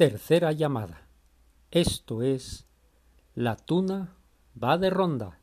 tercera 0.00 0.50
llamada. 0.52 1.06
Esto 1.70 2.22
es 2.22 2.64
La 3.34 3.56
tuna 3.56 4.16
va 4.56 4.78
de 4.78 4.88
ronda. 4.88 5.38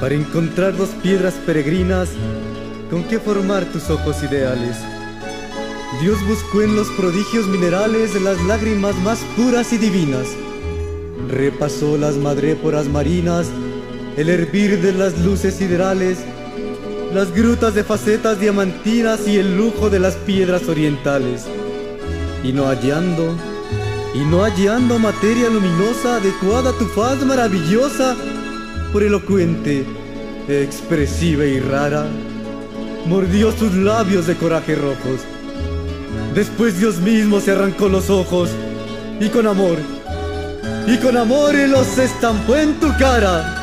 Para 0.00 0.16
encontrar 0.16 0.76
dos 0.76 0.88
piedras 1.04 1.34
peregrinas 1.46 2.10
con 2.90 3.04
que 3.04 3.20
formar 3.20 3.64
tus 3.66 3.88
ojos 3.88 4.20
ideales. 4.24 4.76
Dios 6.00 6.18
buscó 6.26 6.62
en 6.62 6.74
los 6.74 6.88
prodigios 6.96 7.46
minerales 7.46 8.20
las 8.20 8.42
lágrimas 8.42 8.96
más 9.04 9.20
puras 9.36 9.72
y 9.72 9.78
divinas. 9.78 10.26
Repasó 11.28 11.96
las 11.96 12.16
madréporas 12.16 12.88
marinas 12.88 13.48
el 14.18 14.28
hervir 14.30 14.82
de 14.82 14.92
las 14.92 15.16
luces 15.20 15.54
siderales, 15.54 16.18
las 17.14 17.32
grutas 17.32 17.72
de 17.72 17.84
facetas 17.84 18.40
diamantinas 18.40 19.28
y 19.28 19.36
el 19.36 19.56
lujo 19.56 19.90
de 19.90 20.00
las 20.00 20.16
piedras 20.16 20.66
orientales. 20.68 21.44
Y 22.42 22.52
no 22.52 22.66
hallando, 22.66 23.32
y 24.16 24.18
no 24.24 24.42
hallando 24.42 24.98
materia 24.98 25.48
luminosa 25.48 26.16
adecuada 26.16 26.70
a 26.70 26.72
tu 26.72 26.86
faz 26.86 27.24
maravillosa, 27.24 28.16
por 28.92 29.04
elocuente, 29.04 29.84
expresiva 30.48 31.44
y 31.44 31.60
rara, 31.60 32.04
mordió 33.06 33.52
sus 33.52 33.72
labios 33.72 34.26
de 34.26 34.34
coraje 34.34 34.74
rojos. 34.74 35.20
Después 36.34 36.80
Dios 36.80 36.98
mismo 36.98 37.38
se 37.38 37.52
arrancó 37.52 37.88
los 37.88 38.10
ojos 38.10 38.50
y 39.20 39.28
con 39.28 39.46
amor, 39.46 39.78
y 40.88 40.96
con 40.96 41.16
amor 41.16 41.54
los 41.54 41.98
estampó 41.98 42.56
en 42.56 42.80
tu 42.80 42.88
cara. 42.98 43.57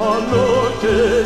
a 0.00 0.20
noche 0.30 1.24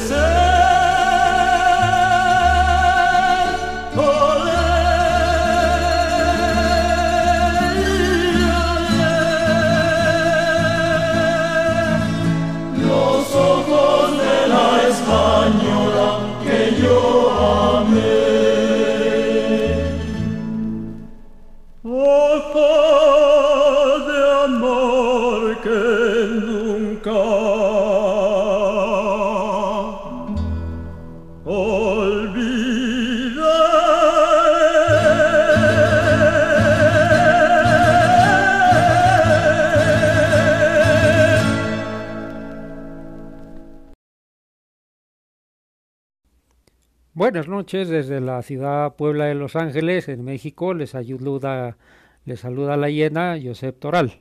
noches 47.63 47.89
desde 47.89 48.21
la 48.21 48.43
ciudad 48.43 48.97
Puebla 48.97 49.27
de 49.27 49.37
Los 49.37 49.55
Ángeles, 49.55 50.09
en 50.09 50.25
México. 50.25 50.75
Les 50.75 50.97
ayuda, 50.97 51.77
les 52.25 52.41
saluda 52.41 52.77
la 52.77 52.91
hiena 52.91 53.39
Josep 53.41 53.79
Toral. 53.79 54.19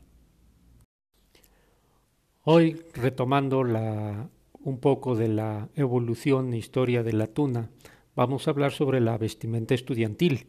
Hoy, 2.44 2.80
retomando 2.94 3.62
un 3.62 4.80
poco 4.80 5.16
de 5.16 5.28
la 5.28 5.70
evolución 5.74 6.54
e 6.54 6.60
historia 6.60 7.02
de 7.02 7.14
la 7.14 7.26
tuna, 7.26 7.72
vamos 8.16 8.46
a 8.46 8.52
hablar 8.52 8.74
sobre 8.74 9.00
la 9.00 9.18
vestimenta 9.18 9.74
estudiantil. 9.74 10.46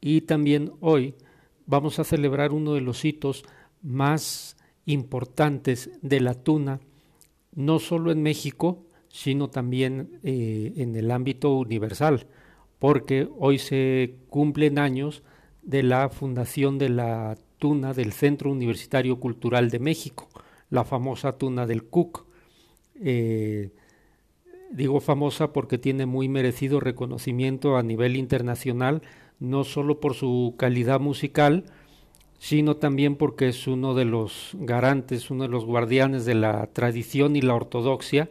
Y 0.00 0.22
también 0.22 0.72
hoy 0.80 1.14
vamos 1.66 2.00
a 2.00 2.04
celebrar 2.04 2.52
uno 2.52 2.74
de 2.74 2.80
los 2.80 3.04
hitos 3.04 3.44
más 3.82 4.56
importantes 4.84 5.92
de 6.02 6.18
la 6.18 6.34
tuna, 6.34 6.80
no 7.54 7.78
solo 7.78 8.10
en 8.10 8.20
México, 8.20 8.84
sino 9.10 9.50
también 9.50 10.20
eh, 10.22 10.72
en 10.76 10.96
el 10.96 11.10
ámbito 11.10 11.56
universal, 11.56 12.26
porque 12.78 13.28
hoy 13.38 13.58
se 13.58 14.14
cumplen 14.28 14.78
años 14.78 15.22
de 15.62 15.82
la 15.82 16.08
fundación 16.08 16.78
de 16.78 16.88
la 16.88 17.36
tuna 17.58 17.92
del 17.92 18.12
Centro 18.12 18.50
Universitario 18.50 19.20
Cultural 19.20 19.68
de 19.68 19.80
México, 19.80 20.28
la 20.70 20.84
famosa 20.84 21.36
tuna 21.36 21.66
del 21.66 21.84
Cook. 21.84 22.26
Eh, 23.02 23.70
digo 24.70 25.00
famosa 25.00 25.52
porque 25.52 25.76
tiene 25.76 26.06
muy 26.06 26.28
merecido 26.28 26.80
reconocimiento 26.80 27.76
a 27.76 27.82
nivel 27.82 28.16
internacional, 28.16 29.02
no 29.40 29.64
solo 29.64 30.00
por 30.00 30.14
su 30.14 30.54
calidad 30.56 31.00
musical, 31.00 31.64
sino 32.38 32.76
también 32.76 33.16
porque 33.16 33.48
es 33.48 33.66
uno 33.66 33.94
de 33.94 34.04
los 34.04 34.52
garantes, 34.54 35.30
uno 35.30 35.42
de 35.42 35.48
los 35.50 35.64
guardianes 35.64 36.24
de 36.24 36.34
la 36.34 36.68
tradición 36.68 37.36
y 37.36 37.42
la 37.42 37.54
ortodoxia 37.54 38.30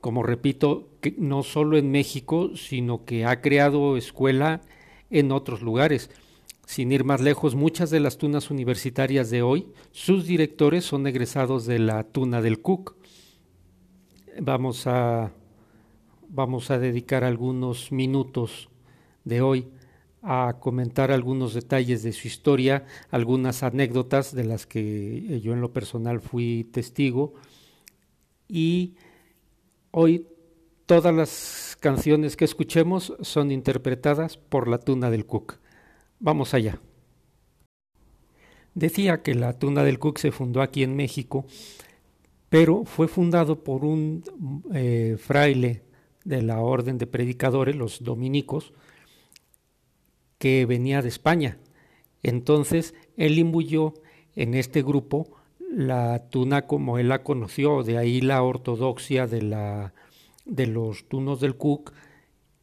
como 0.00 0.22
repito, 0.22 0.88
que 1.00 1.14
no 1.18 1.42
solo 1.42 1.76
en 1.76 1.90
México, 1.90 2.56
sino 2.56 3.04
que 3.04 3.24
ha 3.24 3.40
creado 3.40 3.96
escuela 3.96 4.62
en 5.10 5.32
otros 5.32 5.62
lugares. 5.62 6.10
Sin 6.66 6.92
ir 6.92 7.04
más 7.04 7.20
lejos, 7.20 7.54
muchas 7.54 7.90
de 7.90 8.00
las 8.00 8.16
tunas 8.16 8.50
universitarias 8.50 9.28
de 9.30 9.42
hoy, 9.42 9.66
sus 9.90 10.26
directores 10.26 10.84
son 10.84 11.06
egresados 11.06 11.66
de 11.66 11.80
la 11.80 12.04
tuna 12.04 12.40
del 12.40 12.60
Cook. 12.60 12.96
Vamos 14.40 14.86
a, 14.86 15.32
vamos 16.28 16.70
a 16.70 16.78
dedicar 16.78 17.24
algunos 17.24 17.90
minutos 17.90 18.68
de 19.24 19.40
hoy 19.42 19.68
a 20.22 20.56
comentar 20.60 21.10
algunos 21.10 21.54
detalles 21.54 22.02
de 22.02 22.12
su 22.12 22.28
historia, 22.28 22.84
algunas 23.10 23.62
anécdotas 23.62 24.34
de 24.34 24.44
las 24.44 24.66
que 24.66 25.40
yo 25.42 25.52
en 25.52 25.60
lo 25.60 25.72
personal 25.72 26.20
fui 26.20 26.68
testigo 26.72 27.34
y 28.46 28.94
Hoy 29.92 30.28
todas 30.86 31.12
las 31.12 31.76
canciones 31.80 32.36
que 32.36 32.44
escuchemos 32.44 33.12
son 33.22 33.50
interpretadas 33.50 34.36
por 34.36 34.68
la 34.68 34.78
Tuna 34.78 35.10
del 35.10 35.26
Cook. 35.26 35.58
Vamos 36.20 36.54
allá. 36.54 36.80
Decía 38.74 39.22
que 39.22 39.34
la 39.34 39.58
Tuna 39.58 39.82
del 39.82 39.98
Cook 39.98 40.18
se 40.18 40.30
fundó 40.30 40.62
aquí 40.62 40.84
en 40.84 40.94
México, 40.94 41.44
pero 42.48 42.84
fue 42.84 43.08
fundado 43.08 43.64
por 43.64 43.84
un 43.84 44.22
eh, 44.72 45.16
fraile 45.18 45.82
de 46.24 46.42
la 46.42 46.60
orden 46.60 46.96
de 46.96 47.08
predicadores, 47.08 47.74
los 47.74 48.04
dominicos, 48.04 48.72
que 50.38 50.66
venía 50.66 51.02
de 51.02 51.08
España. 51.08 51.58
Entonces 52.22 52.94
él 53.16 53.40
imbuyó 53.40 53.94
en 54.36 54.54
este 54.54 54.82
grupo 54.82 55.39
la 55.70 56.28
tuna 56.30 56.66
como 56.66 56.98
él 56.98 57.08
la 57.08 57.22
conoció, 57.22 57.82
de 57.82 57.96
ahí 57.96 58.20
la 58.20 58.42
ortodoxia 58.42 59.26
de, 59.26 59.42
la, 59.42 59.94
de 60.44 60.66
los 60.66 61.08
tunos 61.08 61.40
del 61.40 61.56
Cook, 61.56 61.92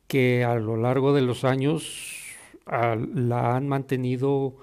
que 0.08 0.44
a 0.44 0.56
lo 0.56 0.78
largo 0.78 1.14
de 1.14 1.22
los 1.22 1.44
años 1.44 2.24
la 2.66 3.56
han 3.56 3.68
mantenido 3.68 4.58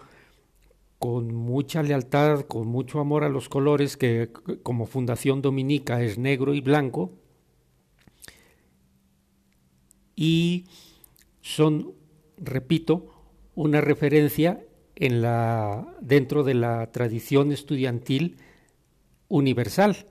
con 0.99 1.35
mucha 1.35 1.83
lealtad, 1.83 2.43
con 2.43 2.69
mucho 2.69 3.01
amor 3.01 3.25
a 3.25 3.29
los 3.29 3.49
colores, 3.49 3.97
que 3.97 4.31
como 4.63 4.87
Fundación 4.87 5.43
Dominica 5.43 6.03
es 6.03 6.19
negro 6.19 6.55
y 6.55 6.61
blanco, 6.61 7.13
y 10.17 10.67
son, 11.41 11.93
repito, 12.37 13.07
una 13.55 13.81
referencia 13.81 14.65
en 14.97 15.23
la, 15.23 15.97
dentro 16.01 16.45
de 16.45 16.55
la 16.55 16.91
tradición 16.93 17.53
estudiantil 17.53 18.37
universal. 19.29 20.07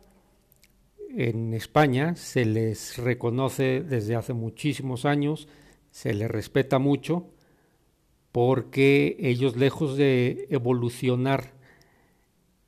En 1.10 1.54
España 1.54 2.16
se 2.16 2.46
les 2.46 2.98
reconoce 2.98 3.82
desde 3.82 4.16
hace 4.16 4.34
muchísimos 4.34 5.06
años, 5.06 5.48
se 5.92 6.14
les 6.14 6.30
respeta 6.30 6.80
mucho, 6.80 7.30
porque 8.32 9.16
ellos 9.20 9.56
lejos 9.56 9.96
de 9.96 10.48
evolucionar 10.50 11.54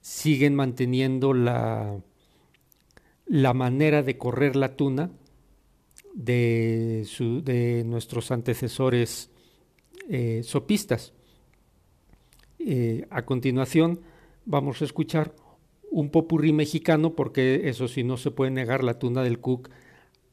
siguen 0.02 0.54
manteniendo 0.54 1.34
la, 1.34 2.00
la 3.26 3.54
manera 3.56 4.04
de 4.04 4.18
correr 4.18 4.56
la 4.56 4.76
tuna 4.76 5.10
de, 6.14 7.08
de 7.44 7.84
nuestros 7.84 8.30
antecesores 8.30 9.32
eh, 10.08 10.42
sopistas. 10.44 11.14
Eh, 12.60 13.06
a 13.10 13.25
continuación 13.25 14.02
vamos 14.46 14.81
a 14.81 14.86
escuchar 14.86 15.36
un 15.92 16.10
popurrí 16.10 16.52
mexicano 16.52 17.16
porque 17.16 17.69
eso 17.69 17.88
sí 17.88 18.04
no 18.04 18.18
se 18.18 18.31
puede 18.31 18.52
negar, 18.52 18.84
la 18.84 19.00
tuna 19.00 19.24
del 19.24 19.40
Cook 19.40 19.69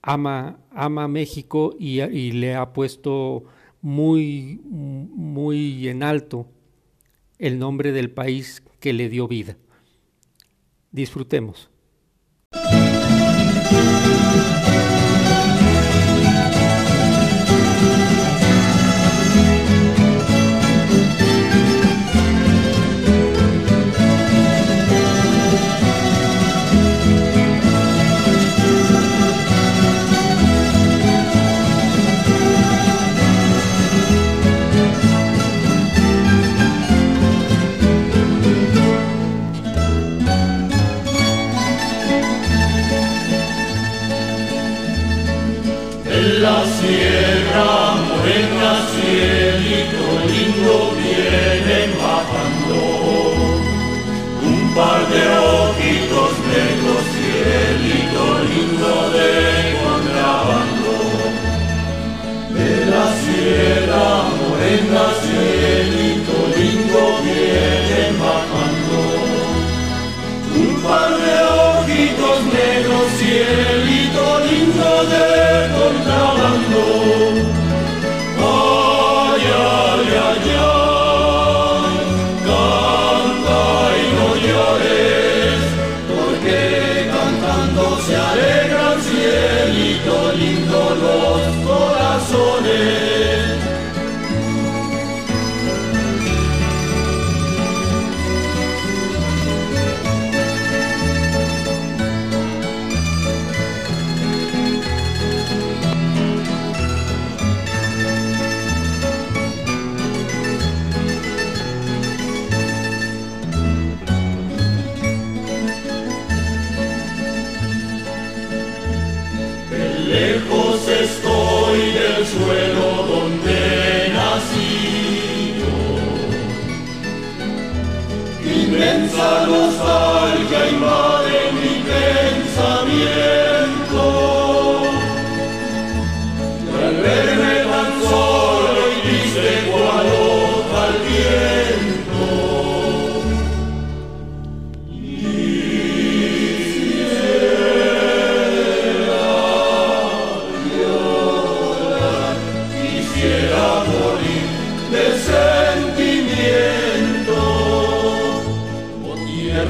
ama, 0.03 0.59
ama 0.71 1.09
México 1.09 1.75
y, 1.79 2.01
y 2.03 2.33
le 2.33 2.55
ha 2.55 2.73
puesto 2.73 3.45
muy, 3.81 4.61
muy 4.65 5.89
en 5.89 6.03
alto 6.03 6.47
el 7.39 7.59
nombre 7.59 7.93
del 7.93 8.11
país 8.11 8.63
que 8.81 8.93
le 8.93 9.09
dio 9.09 9.29
vida. 9.29 9.57
Disfrutemos. 10.91 11.71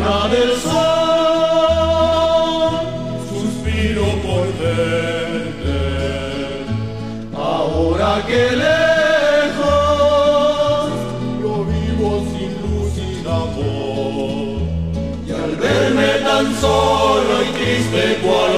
tierra 0.02 0.28
del 0.28 0.52
sol, 0.60 1.92
suspiro 3.30 4.06
por 4.22 4.46
verte, 4.58 5.80
ahora 7.36 8.10
que 8.26 8.42
lejos 8.56 9.60
yo 11.40 11.64
vivo 11.64 12.10
sin 12.32 12.52
luz 12.62 12.92
y 12.96 12.98
sin 12.98 13.26
amor, 13.26 14.60
y 15.26 15.28
al 15.30 15.52
verme 15.56 16.10
tan 16.24 16.46
solo 16.60 17.32
y 17.42 17.52
triste 17.52 18.02
cual 18.22 18.52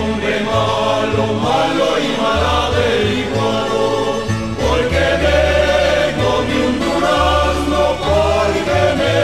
hombre 0.00 0.40
malo, 0.40 1.24
malo 1.46 1.88
y 1.98 2.10
mal 2.20 2.42
averiguado. 2.64 3.82
Porque 4.62 5.04
me 5.22 5.40
comí 6.20 6.56
un 6.68 6.76
durazno, 6.84 7.82
porque 8.08 8.80
me 9.00 9.16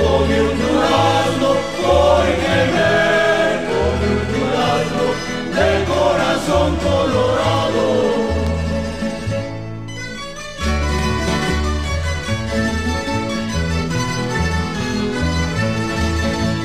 comí 0.00 0.36
un 0.48 0.56
durazno, 0.62 1.48
porque 1.84 2.56
me 2.74 2.92
comí 3.68 4.08
un 4.18 4.26
durazno 4.34 5.04
de 5.56 5.68
corazón 5.92 6.68
colorado. 6.86 7.84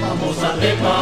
Vamos 0.01 0.37
a 0.43 0.51
Tepa, 0.59 0.97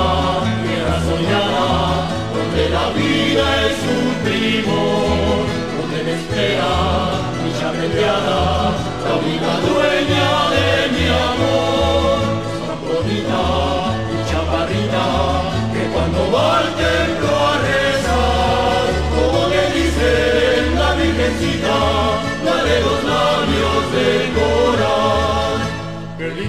vida 2.95 3.67
es 3.69 3.77
un 3.97 4.13
primor, 4.23 5.45
donde 5.77 6.03
me 6.03 6.13
espera 6.13 6.71
dicha 7.43 7.71
preciada, 7.71 8.73
la 9.05 9.15
única 9.15 9.59
dueña 9.59 10.54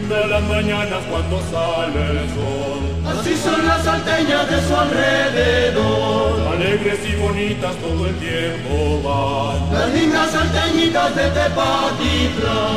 Linda 0.08 0.26
las 0.28 0.42
mañanas 0.44 1.02
cuando 1.10 1.40
sale 1.50 2.10
el 2.10 2.28
sol. 2.30 2.78
Así 3.18 3.36
son 3.36 3.66
las 3.66 3.82
salteñas 3.82 4.48
de 4.48 4.62
su 4.62 4.76
alrededor. 4.76 6.46
Alegres 6.46 7.00
y 7.08 7.16
bonitas 7.16 7.74
todo 7.76 8.06
el 8.06 8.14
tiempo 8.14 9.02
van. 9.02 9.72
Las 9.74 9.92
lindas 9.92 10.30
salteñitas 10.30 11.16
de 11.16 11.24
Tepatitlán. 11.30 12.76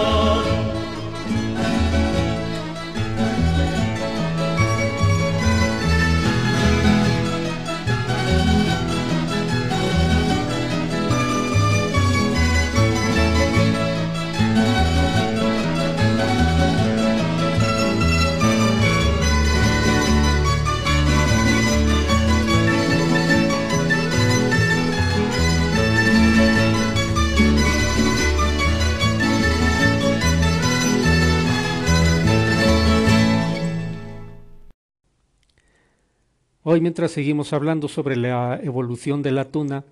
Hoy 36.72 36.82
mientras 36.82 37.10
seguimos 37.10 37.52
hablando 37.52 37.88
sobre 37.88 38.16
la 38.16 38.60
evolución 38.62 39.24
de 39.24 39.32
la 39.32 39.46
tuna, 39.46 39.86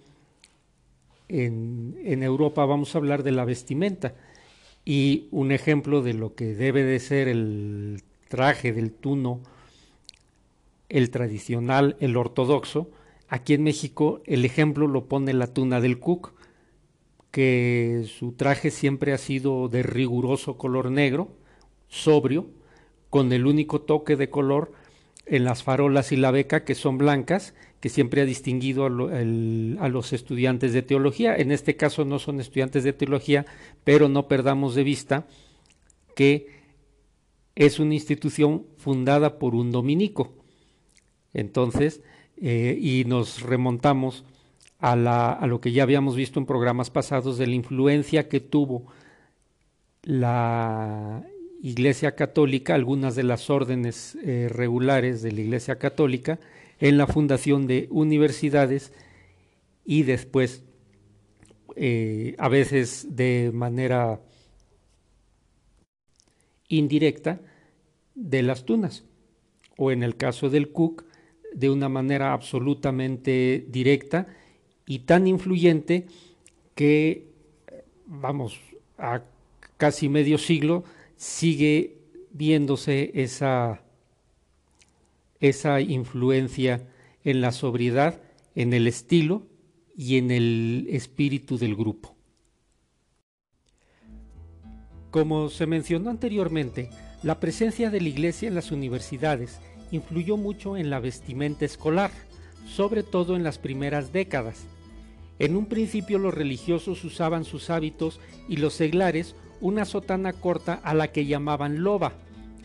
en, 1.27 2.21
Europa 2.21 2.63
vamos 2.65 2.93
a 2.93 2.99
hablar 2.99 3.23
de 3.23 3.31
la 3.31 3.45
vestimenta 3.45 4.13
y 4.85 5.27
un 5.31 5.51
ejemplo 5.51 6.03
de 6.03 6.13
lo 6.13 6.35
que 6.35 6.53
debe 6.53 6.83
de 6.83 6.99
ser 6.99 7.29
el 7.29 8.03
traje 8.27 8.73
del 8.73 8.91
tuno, 8.91 9.39
el 10.87 11.09
tradicional, 11.09 11.97
el 11.99 12.15
ortodoxo. 12.15 12.91
Aquí 13.27 13.55
en 13.55 13.63
México 13.63 14.21
el 14.27 14.45
ejemplo 14.45 14.85
lo 14.85 15.05
pone 15.05 15.33
la 15.33 15.47
tuna 15.47 15.81
del 15.81 15.97
Cook, 15.97 16.35
que 17.31 18.05
su 18.19 18.33
traje 18.33 18.69
siempre 18.69 19.13
ha 19.13 19.17
sido 19.17 19.67
de 19.67 19.81
riguroso 19.81 20.59
color 20.59 20.91
negro, 20.91 21.29
sobrio, 21.87 22.45
con 23.09 23.33
el 23.33 23.47
único 23.47 23.81
toque 23.81 24.15
de 24.15 24.29
color 24.29 24.73
en 25.29 25.43
las 25.43 25.63
farolas 25.63 26.11
y 26.11 26.15
la 26.15 26.31
beca, 26.31 26.63
que 26.63 26.75
son 26.75 26.97
blancas, 26.97 27.53
que 27.79 27.89
siempre 27.89 28.21
ha 28.21 28.25
distinguido 28.25 28.85
a, 28.85 28.89
los 28.89 30.13
estudiantes 30.13 30.73
de 30.73 30.81
teología. 30.81 31.35
En 31.35 31.51
este 31.51 31.75
caso 31.75 32.05
no 32.05 32.19
son 32.19 32.39
estudiantes 32.39 32.83
de 32.83 32.93
teología, 32.93 33.45
pero 33.83 34.09
no 34.09 34.27
perdamos 34.27 34.75
de 34.75 34.83
vista 34.83 35.27
que 36.15 36.47
es 37.55 37.79
una 37.79 37.93
institución 37.93 38.65
fundada 38.77 39.37
por 39.37 39.53
un 39.53 39.71
dominico. 39.71 40.33
Entonces, 41.33 42.01
eh, 42.37 42.77
y 42.79 43.03
nos 43.05 43.41
remontamos 43.41 44.23
a 44.79 44.95
lo 45.47 45.59
que 45.59 45.71
ya 45.71 45.83
habíamos 45.83 46.15
visto 46.15 46.39
en 46.39 46.45
programas 46.45 46.91
pasados 46.91 47.37
de 47.37 47.47
la 47.47 47.55
influencia 47.55 48.29
que 48.29 48.39
tuvo 48.39 48.85
la 50.03 51.23
Iglesia 51.61 52.15
Católica, 52.15 52.75
algunas 52.75 53.15
de 53.15 53.23
las 53.23 53.49
órdenes 53.49 54.17
eh, 54.23 54.47
regulares 54.49 55.21
de 55.21 55.31
la 55.31 55.41
Iglesia 55.41 55.77
Católica, 55.77 56.39
en 56.79 56.97
la 56.97 57.07
fundación 57.07 57.67
de 57.67 57.87
universidades 57.89 58.93
y 59.83 60.03
después, 60.03 60.63
eh, 61.75 62.35
a 62.37 62.49
veces 62.49 63.07
de 63.15 63.51
manera 63.53 64.21
indirecta, 66.67 67.41
de 68.13 68.41
las 68.41 68.65
tunas, 68.65 69.03
o 69.77 69.91
en 69.91 70.03
el 70.03 70.17
caso 70.17 70.49
del 70.49 70.71
Cook, 70.71 71.05
de 71.53 71.69
una 71.69 71.87
manera 71.87 72.33
absolutamente 72.33 73.65
directa 73.69 74.27
y 74.85 74.99
tan 74.99 75.27
influyente 75.27 76.07
que, 76.75 77.27
vamos, 78.05 78.59
a 78.97 79.21
casi 79.77 80.09
medio 80.09 80.37
siglo, 80.37 80.83
sigue 81.17 81.97
viéndose 82.31 83.11
esa, 83.15 83.81
esa 85.39 85.81
influencia 85.81 86.87
en 87.23 87.41
la 87.41 87.51
sobriedad, 87.51 88.21
en 88.55 88.73
el 88.73 88.87
estilo 88.87 89.47
y 89.95 90.17
en 90.17 90.31
el 90.31 90.87
espíritu 90.89 91.57
del 91.57 91.75
grupo. 91.75 92.15
Como 95.11 95.49
se 95.49 95.65
mencionó 95.65 96.09
anteriormente, 96.09 96.89
la 97.23 97.39
presencia 97.39 97.89
de 97.89 98.01
la 98.01 98.09
Iglesia 98.09 98.47
en 98.47 98.55
las 98.55 98.71
universidades 98.71 99.59
influyó 99.91 100.37
mucho 100.37 100.77
en 100.77 100.89
la 100.89 100.99
vestimenta 100.99 101.65
escolar, 101.65 102.11
sobre 102.67 103.01
todo 103.01 103.35
en 103.35 103.43
las 103.43 103.57
primeras 103.57 104.13
décadas. 104.13 104.65
En 105.39 105.55
un 105.55 105.65
principio 105.65 106.19
los 106.19 106.33
religiosos 106.33 107.03
usaban 107.03 107.45
sus 107.45 107.69
hábitos 107.69 108.19
y 108.47 108.57
los 108.57 108.73
seglares 108.73 109.35
una 109.61 109.85
sotana 109.85 110.33
corta 110.33 110.79
a 110.83 110.93
la 110.93 111.11
que 111.11 111.25
llamaban 111.25 111.83
loba, 111.83 112.13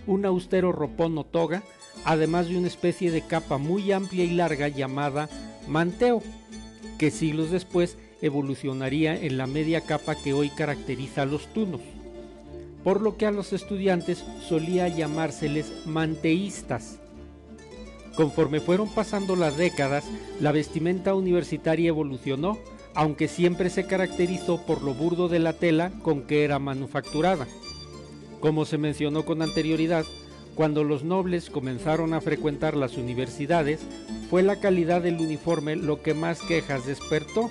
un 0.06 0.24
austero 0.24 0.72
ropón 0.72 1.16
o 1.18 1.24
toga, 1.24 1.62
además 2.04 2.48
de 2.48 2.58
una 2.58 2.66
especie 2.66 3.10
de 3.10 3.22
capa 3.22 3.58
muy 3.58 3.92
amplia 3.92 4.24
y 4.24 4.30
larga 4.34 4.68
llamada 4.68 5.28
manteo, 5.68 6.22
que 6.98 7.10
siglos 7.10 7.50
después 7.50 7.96
evolucionaría 8.20 9.20
en 9.20 9.36
la 9.36 9.46
media 9.46 9.80
capa 9.80 10.14
que 10.14 10.32
hoy 10.32 10.48
caracteriza 10.50 11.22
a 11.22 11.26
los 11.26 11.46
tunos, 11.52 11.80
por 12.84 13.00
lo 13.00 13.16
que 13.16 13.26
a 13.26 13.30
los 13.30 13.52
estudiantes 13.52 14.24
solía 14.48 14.88
llamárseles 14.88 15.86
manteístas. 15.86 16.98
Conforme 18.16 18.60
fueron 18.60 18.88
pasando 18.92 19.36
las 19.36 19.56
décadas, 19.56 20.04
la 20.40 20.52
vestimenta 20.52 21.14
universitaria 21.14 21.88
evolucionó 21.88 22.58
aunque 22.94 23.28
siempre 23.28 23.70
se 23.70 23.86
caracterizó 23.86 24.64
por 24.66 24.82
lo 24.82 24.94
burdo 24.94 25.28
de 25.28 25.38
la 25.38 25.54
tela 25.54 25.90
con 26.02 26.22
que 26.22 26.44
era 26.44 26.58
manufacturada. 26.58 27.46
Como 28.40 28.64
se 28.64 28.78
mencionó 28.78 29.24
con 29.24 29.40
anterioridad, 29.40 30.04
cuando 30.54 30.84
los 30.84 31.02
nobles 31.02 31.48
comenzaron 31.48 32.12
a 32.12 32.20
frecuentar 32.20 32.76
las 32.76 32.96
universidades, 32.96 33.80
fue 34.28 34.42
la 34.42 34.60
calidad 34.60 35.00
del 35.00 35.20
uniforme 35.20 35.76
lo 35.76 36.02
que 36.02 36.12
más 36.12 36.40
quejas 36.42 36.86
despertó, 36.86 37.50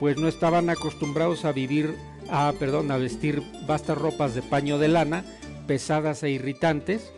pues 0.00 0.16
no 0.16 0.28
estaban 0.28 0.70
acostumbrados 0.70 1.44
a 1.44 1.52
vivir, 1.52 1.94
a, 2.30 2.52
perdón, 2.58 2.90
a 2.90 2.96
vestir 2.96 3.42
vastas 3.66 3.98
ropas 3.98 4.34
de 4.34 4.42
paño 4.42 4.78
de 4.78 4.88
lana, 4.88 5.24
pesadas 5.66 6.22
e 6.22 6.30
irritantes, 6.30 7.12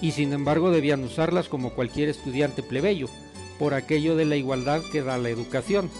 y 0.00 0.12
sin 0.12 0.32
embargo 0.32 0.70
debían 0.70 1.02
usarlas 1.02 1.48
como 1.48 1.70
cualquier 1.70 2.08
estudiante 2.08 2.62
plebeyo, 2.62 3.08
por 3.58 3.74
aquello 3.74 4.14
de 4.14 4.24
la 4.24 4.36
igualdad 4.36 4.80
que 4.92 5.02
da 5.02 5.18
la 5.18 5.30
educación 5.30 5.90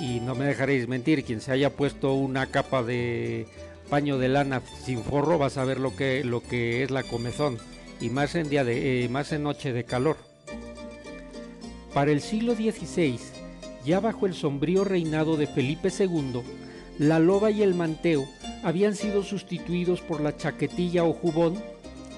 y 0.00 0.20
no 0.20 0.34
me 0.34 0.44
dejaréis 0.44 0.88
mentir, 0.88 1.24
quien 1.24 1.40
se 1.40 1.52
haya 1.52 1.70
puesto 1.70 2.14
una 2.14 2.46
capa 2.46 2.82
de 2.82 3.46
paño 3.88 4.18
de 4.18 4.28
lana 4.28 4.62
sin 4.84 5.02
forro 5.02 5.38
va 5.38 5.46
a 5.46 5.50
saber 5.50 5.78
lo 5.78 5.94
que, 5.94 6.24
lo 6.24 6.42
que 6.42 6.82
es 6.82 6.90
la 6.90 7.02
comezón 7.02 7.58
y 8.00 8.10
más 8.10 8.34
en, 8.34 8.48
día 8.48 8.64
de, 8.64 9.04
eh, 9.04 9.08
más 9.08 9.32
en 9.32 9.42
noche 9.42 9.72
de 9.72 9.84
calor. 9.84 10.16
Para 11.92 12.10
el 12.10 12.20
siglo 12.20 12.54
XVI, 12.54 13.18
ya 13.84 14.00
bajo 14.00 14.26
el 14.26 14.34
sombrío 14.34 14.84
reinado 14.84 15.36
de 15.36 15.46
Felipe 15.46 15.90
II, 15.96 16.42
la 16.98 17.18
loba 17.18 17.50
y 17.50 17.62
el 17.62 17.74
manteo 17.74 18.26
habían 18.62 18.96
sido 18.96 19.22
sustituidos 19.22 20.00
por 20.00 20.20
la 20.20 20.36
chaquetilla 20.36 21.04
o 21.04 21.12
jubón, 21.12 21.62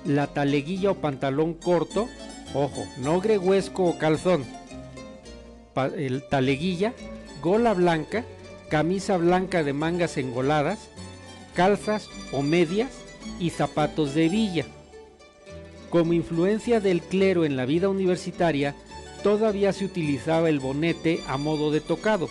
la 0.07 0.29
taleguilla 0.29 0.93
o 0.93 0.95
pantalón 0.95 1.55
corto, 1.55 2.09
ojo, 2.55 2.87
no 2.99 3.21
greguesco 3.21 3.85
o 3.85 3.99
calzón, 3.99 4.45
el 5.97 6.23
taleguilla, 6.29 6.95
gola 7.47 7.75
blanca, 7.75 8.25
camisa 8.69 9.17
blanca 9.19 9.63
de 9.63 9.73
mangas 9.73 10.17
engoladas, 10.17 10.89
calzas 11.55 12.09
o 12.33 12.43
medias 12.43 12.91
y 13.39 13.51
zapatos 13.51 14.15
de 14.15 14.29
villa. 14.29 14.67
Como 15.89 16.13
influencia 16.13 16.81
del 16.81 17.03
clero 17.03 17.45
en 17.45 17.57
la 17.57 17.65
vida 17.65 17.89
universitaria, 17.89 18.75
todavía 19.23 19.73
se 19.73 19.85
utilizaba 19.85 20.49
el 20.49 20.59
bonete 20.59 21.21
a 21.29 21.37
modo 21.37 21.71
de 21.71 21.81
tocado 21.81 22.29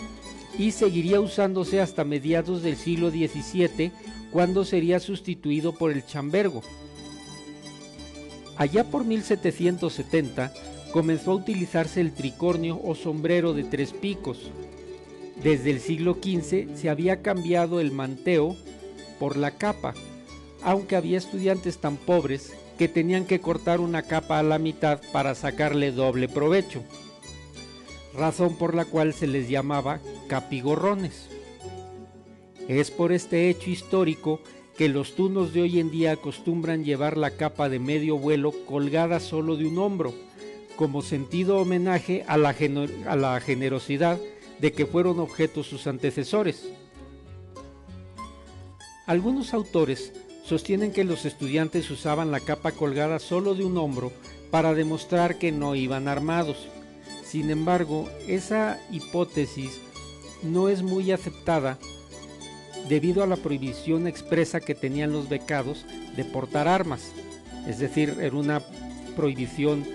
y 0.60 0.72
seguiría 0.72 1.22
usándose 1.22 1.80
hasta 1.80 2.04
mediados 2.04 2.62
del 2.62 2.76
siglo 2.76 3.10
XVII 3.10 3.94
cuando 4.34 4.66
sería 4.66 5.00
sustituido 5.00 5.72
por 5.72 5.94
el 5.94 6.06
chambergo. 6.06 6.62
Allá 8.58 8.84
por 8.84 9.06
1770 9.06 10.52
comenzó 10.92 11.32
a 11.32 11.36
utilizarse 11.36 12.02
el 12.02 12.12
tricornio 12.12 12.82
o 12.84 12.96
sombrero 12.96 13.54
de 13.54 13.64
tres 13.64 13.94
picos. 13.94 14.52
Desde 15.42 15.72
el 15.72 15.80
siglo 15.80 16.14
XV 16.16 16.76
se 16.76 16.90
había 16.90 17.22
cambiado 17.22 17.80
el 17.80 17.92
manteo 17.92 18.56
por 19.20 19.38
la 19.38 19.52
capa, 19.52 19.94
aunque 20.64 20.96
había 20.96 21.18
estudiantes 21.18 21.78
tan 21.78 21.98
pobres 21.98 22.54
que 22.78 22.88
tenían 22.88 23.26
que 23.26 23.40
cortar 23.40 23.80
una 23.80 24.02
capa 24.02 24.40
a 24.40 24.44
la 24.44 24.60
mitad 24.60 25.00
para 25.12 25.36
sacarle 25.36 25.92
doble 25.92 26.28
provecho, 26.28 26.84
razón 28.14 28.56
por 28.56 28.76
la 28.76 28.86
cual 28.86 29.14
se 29.14 29.28
les 29.28 29.50
llamaba 29.50 30.00
capigorrones. 30.28 31.30
Es 32.68 32.90
por 32.90 33.12
este 33.12 33.50
hecho 33.50 33.70
histórico 33.70 34.40
que 34.78 34.90
los 34.90 35.16
tunos 35.16 35.54
de 35.54 35.62
hoy 35.62 35.80
en 35.80 35.92
día 35.92 36.14
acostumbran 36.14 36.84
llevar 36.84 37.18
la 37.18 37.32
capa 37.32 37.70
de 37.70 37.80
medio 37.80 38.18
vuelo 38.18 38.52
colgada 38.66 39.20
solo 39.20 39.56
de 39.56 39.66
un 39.66 39.78
hombro, 39.78 40.14
como 40.76 41.02
sentido 41.02 41.60
homenaje 41.60 42.26
a 42.28 42.38
la, 42.38 42.56
a 43.08 43.16
la 43.16 43.40
generosidad 43.40 44.18
de 44.60 44.72
que 44.72 44.86
fueron 44.86 45.20
objetos 45.20 45.68
sus 45.68 45.88
antecesores. 45.88 46.70
Algunos 49.06 49.54
autores 49.54 50.14
sostienen 50.44 50.92
que 50.92 51.04
los 51.04 51.26
estudiantes 51.26 51.90
usaban 51.92 52.32
la 52.32 52.40
capa 52.40 52.72
colgada 52.72 53.20
solo 53.20 53.56
de 53.56 53.66
un 53.66 53.78
hombro 53.78 54.12
para 54.52 54.74
demostrar 54.74 55.38
que 55.38 55.52
no 55.52 55.76
iban 55.76 56.08
armados. 56.08 56.68
Sin 57.24 57.50
embargo, 57.50 58.10
esa 58.28 58.80
hipótesis 58.92 59.82
no 60.44 60.70
es 60.70 60.84
muy 60.84 61.12
aceptada 61.12 61.78
debido 62.88 63.24
a 63.24 63.28
la 63.28 63.38
prohibición 63.38 64.08
expresa 64.08 64.60
que 64.60 64.76
tenían 64.76 65.12
los 65.12 65.28
becados 65.28 65.86
de 66.16 66.24
portar 66.24 66.68
armas. 66.68 67.12
Es 67.68 67.80
decir, 67.80 68.18
era 68.22 68.36
una 68.36 68.62
prohibición 69.16 69.86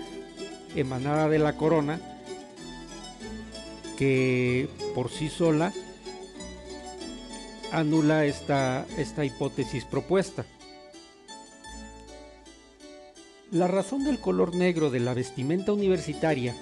emanada 0.75 1.29
de 1.29 1.39
la 1.39 1.55
corona 1.55 1.99
que 4.01 4.67
por 4.95 5.11
sí 5.11 5.29
sola 5.29 5.71
anula 7.71 8.25
esta, 8.25 8.87
esta 8.97 9.25
hipótesis 9.25 9.85
propuesta. 9.85 10.43
La 13.51 13.67
razón 13.67 14.03
del 14.03 14.17
color 14.17 14.55
negro 14.55 14.89
de 14.89 15.01
la 15.01 15.13
vestimenta 15.13 15.71
universitaria, 15.71 16.55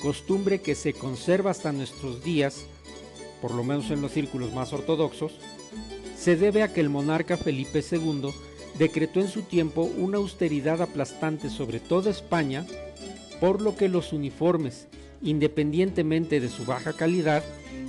costumbre 0.00 0.60
que 0.60 0.76
se 0.76 0.92
conserva 0.92 1.50
hasta 1.50 1.72
nuestros 1.72 2.22
días, 2.22 2.66
por 3.42 3.50
lo 3.52 3.64
menos 3.64 3.90
en 3.90 4.00
los 4.00 4.12
círculos 4.12 4.52
más 4.54 4.72
ortodoxos, 4.72 5.32
se 6.16 6.36
debe 6.36 6.62
a 6.62 6.72
que 6.72 6.82
el 6.82 6.88
monarca 6.88 7.36
Felipe 7.36 7.82
II 7.90 8.30
decretó 8.78 9.18
en 9.18 9.28
su 9.28 9.42
tiempo 9.42 9.82
una 9.82 10.18
austeridad 10.18 10.80
aplastante 10.80 11.50
sobre 11.50 11.80
toda 11.80 12.12
España 12.12 12.64
por 13.40 13.60
lo 13.60 13.74
que 13.74 13.88
los 13.88 14.12
uniformes, 14.12 14.86
independientemente 15.22 16.40
de 16.40 16.48
su 16.48 16.64
baja 16.64 16.92
calidad, 16.92 17.44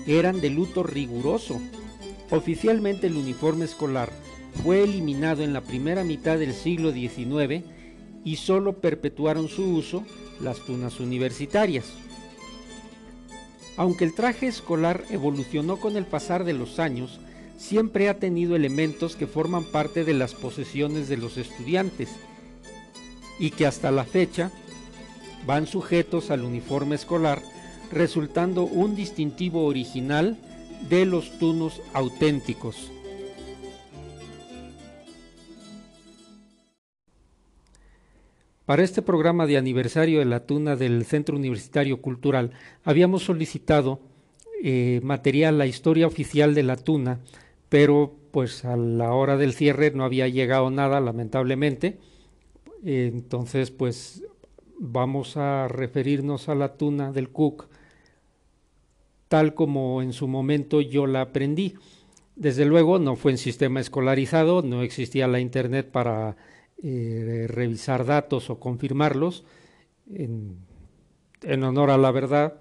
eran 0.06 0.42
de 0.42 0.50
luto 0.50 0.84
riguroso. 0.84 1.60
Oficialmente 2.30 3.08
el 3.08 3.16
uniforme 3.16 3.66
escolar 3.66 4.12
fue 4.64 4.84
eliminado 4.84 5.44
en 5.44 5.54
la 5.54 5.62
primera 5.62 6.04
mitad 6.04 6.38
del 6.38 6.54
siglo 6.54 6.92
XIX 6.92 7.64
y 8.24 8.36
solo 8.38 8.74
perpetuaron 8.74 9.48
su 9.48 9.64
uso 9.64 10.04
las 10.42 10.60
tunas 10.66 11.00
universitarias. 11.00 11.86
Aunque 13.78 14.06
el 14.06 14.14
traje 14.14 14.48
escolar 14.48 15.04
evolucionó 15.12 15.78
con 15.78 15.98
el 15.98 16.06
pasar 16.06 16.44
de 16.44 16.54
los 16.54 16.80
años, 16.80 17.20
siempre 17.58 18.10
ha 18.10 18.16
tenido 18.20 18.56
elementos 18.56 19.16
que 19.16 19.28
forman 19.28 19.64
parte 19.66 20.04
de 20.04 20.14
las 20.14 20.34
posesiones 20.34 21.08
de 21.08 21.18
los 21.18 21.38
estudiantes 21.38 22.10
y 23.40 23.52
que 23.52 23.66
hasta 23.66 23.92
la 23.92 24.04
fecha 24.04 24.52
van 25.48 25.66
sujetos 25.66 26.30
al 26.30 26.44
uniforme 26.44 26.96
escolar, 26.96 27.42
resultando 27.92 28.64
un 28.64 28.96
distintivo 28.96 29.66
original 29.66 30.38
de 30.90 31.06
los 31.06 31.40
tunos 31.40 31.82
auténticos. 31.94 32.92
Para 38.66 38.84
este 38.84 39.02
programa 39.02 39.48
de 39.48 39.56
aniversario 39.56 40.20
de 40.20 40.26
la 40.26 40.46
tuna 40.46 40.76
del 40.76 41.06
Centro 41.06 41.38
Universitario 41.38 42.02
Cultural 42.02 42.52
habíamos 42.84 43.24
solicitado 43.24 44.02
eh, 44.62 45.00
material, 45.02 45.58
la 45.58 45.66
historia 45.66 46.08
oficial 46.08 46.54
de 46.54 46.64
la 46.64 46.76
tuna, 46.76 47.22
pero 47.70 48.14
pues 48.32 48.66
a 48.66 48.76
la 48.76 49.14
hora 49.14 49.38
del 49.38 49.54
cierre 49.54 49.92
no 49.92 50.04
había 50.04 50.28
llegado 50.28 50.70
nada, 50.70 51.00
lamentablemente. 51.00 52.00
entonces, 52.84 53.72
pues 53.72 54.24
vamos 54.78 55.38
a 55.38 55.68
referirnos 55.68 56.50
a 56.50 56.56
la 56.56 56.78
tuna 56.78 57.12
del 57.12 57.30
Cook 57.30 57.68
tal 59.28 59.54
como 59.54 60.02
en 60.02 60.14
su 60.14 60.28
momento 60.28 60.82
yo 60.82 61.08
la 61.08 61.22
aprendí. 61.22 61.76
Desde 62.36 62.66
luego 62.66 63.00
no 63.00 63.16
fue 63.16 63.32
en 63.32 63.38
sistema 63.38 63.80
escolarizado, 63.80 64.62
no 64.62 64.84
existía 64.84 65.28
la 65.28 65.40
Internet 65.40 65.90
para 65.92 66.38
eh, 66.82 67.46
revisar 67.50 68.06
datos 68.06 68.50
o 68.50 68.60
confirmarlos. 68.60 69.44
En, 70.14 70.58
en, 71.42 71.64
honor 71.64 71.90
a 71.90 71.98
la 71.98 72.12
verdad, 72.12 72.56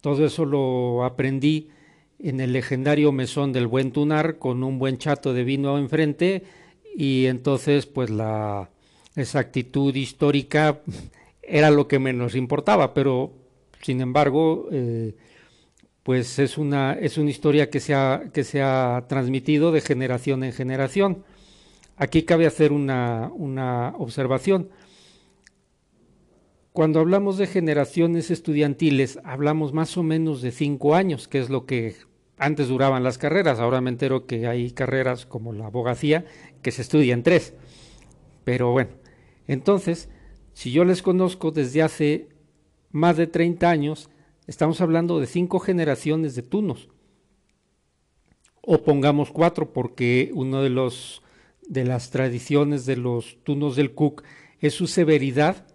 todo 0.00 0.24
eso 0.24 0.44
lo 0.44 1.04
aprendí 1.04 1.70
en 2.18 2.40
el 2.40 2.52
legendario 2.52 3.10
mesón 3.10 3.52
del 3.52 3.66
buen 3.66 3.90
tunar 3.90 4.38
con 4.38 4.62
un 4.62 4.78
buen 4.78 4.98
chato 4.98 5.32
de 5.32 5.44
vino 5.44 5.78
enfrente 5.78 6.44
y 6.94 7.26
entonces 7.26 7.86
pues 7.86 8.10
la, 8.10 8.70
esa 9.16 9.38
actitud 9.38 9.94
histórica 9.94 10.80
era 11.42 11.70
lo 11.70 11.88
que 11.88 11.98
menos 11.98 12.34
importaba, 12.34 12.94
pero 12.94 13.32
sin 13.80 14.00
embargo, 14.00 14.68
eh, 14.72 15.14
pues 16.02 16.38
es 16.38 16.58
una, 16.58 16.94
es 16.94 17.18
una 17.18 17.30
historia 17.30 17.70
que 17.70 17.80
se, 17.80 17.94
ha, 17.94 18.30
que 18.32 18.44
se 18.44 18.62
ha 18.62 19.04
transmitido 19.08 19.72
de 19.72 19.80
generación 19.80 20.44
en 20.44 20.52
generación. 20.52 21.24
Aquí 21.96 22.22
cabe 22.22 22.46
hacer 22.46 22.72
una, 22.72 23.30
una 23.34 23.94
observación. 23.98 24.70
Cuando 26.72 26.98
hablamos 26.98 27.38
de 27.38 27.46
generaciones 27.46 28.30
estudiantiles, 28.30 29.20
hablamos 29.22 29.72
más 29.72 29.96
o 29.96 30.02
menos 30.02 30.42
de 30.42 30.50
cinco 30.50 30.94
años, 30.94 31.28
que 31.28 31.38
es 31.38 31.48
lo 31.48 31.66
que 31.66 31.94
antes 32.36 32.68
duraban 32.68 33.04
las 33.04 33.16
carreras. 33.16 33.60
Ahora 33.60 33.80
me 33.80 33.90
entero 33.90 34.26
que 34.26 34.46
hay 34.46 34.72
carreras 34.72 35.24
como 35.24 35.52
la 35.52 35.66
abogacía 35.66 36.24
que 36.62 36.72
se 36.72 36.82
estudian 36.82 37.22
tres. 37.22 37.54
Pero 38.44 38.72
bueno, 38.72 38.90
entonces, 39.46 40.08
si 40.52 40.72
yo 40.72 40.84
les 40.84 41.02
conozco 41.02 41.50
desde 41.50 41.82
hace 41.82 42.28
más 42.90 43.16
de 43.16 43.26
30 43.26 43.68
años, 43.68 44.10
estamos 44.46 44.80
hablando 44.80 45.20
de 45.20 45.26
cinco 45.26 45.58
generaciones 45.58 46.34
de 46.34 46.42
tunos. 46.42 46.88
O 48.62 48.82
pongamos 48.82 49.30
cuatro, 49.30 49.72
porque 49.72 50.30
uno 50.32 50.62
de 50.62 50.70
los 50.70 51.22
de 51.68 51.84
las 51.84 52.10
tradiciones 52.10 52.86
de 52.86 52.96
los 52.96 53.38
tunos 53.42 53.76
del 53.76 53.94
Cook 53.94 54.22
es 54.60 54.74
su 54.74 54.86
severidad 54.86 55.66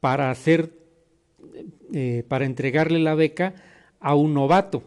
para 0.00 0.30
hacer, 0.30 0.78
eh, 1.92 2.24
para 2.28 2.44
entregarle 2.44 2.98
la 2.98 3.14
beca 3.14 3.54
a 4.00 4.14
un 4.14 4.34
novato. 4.34 4.82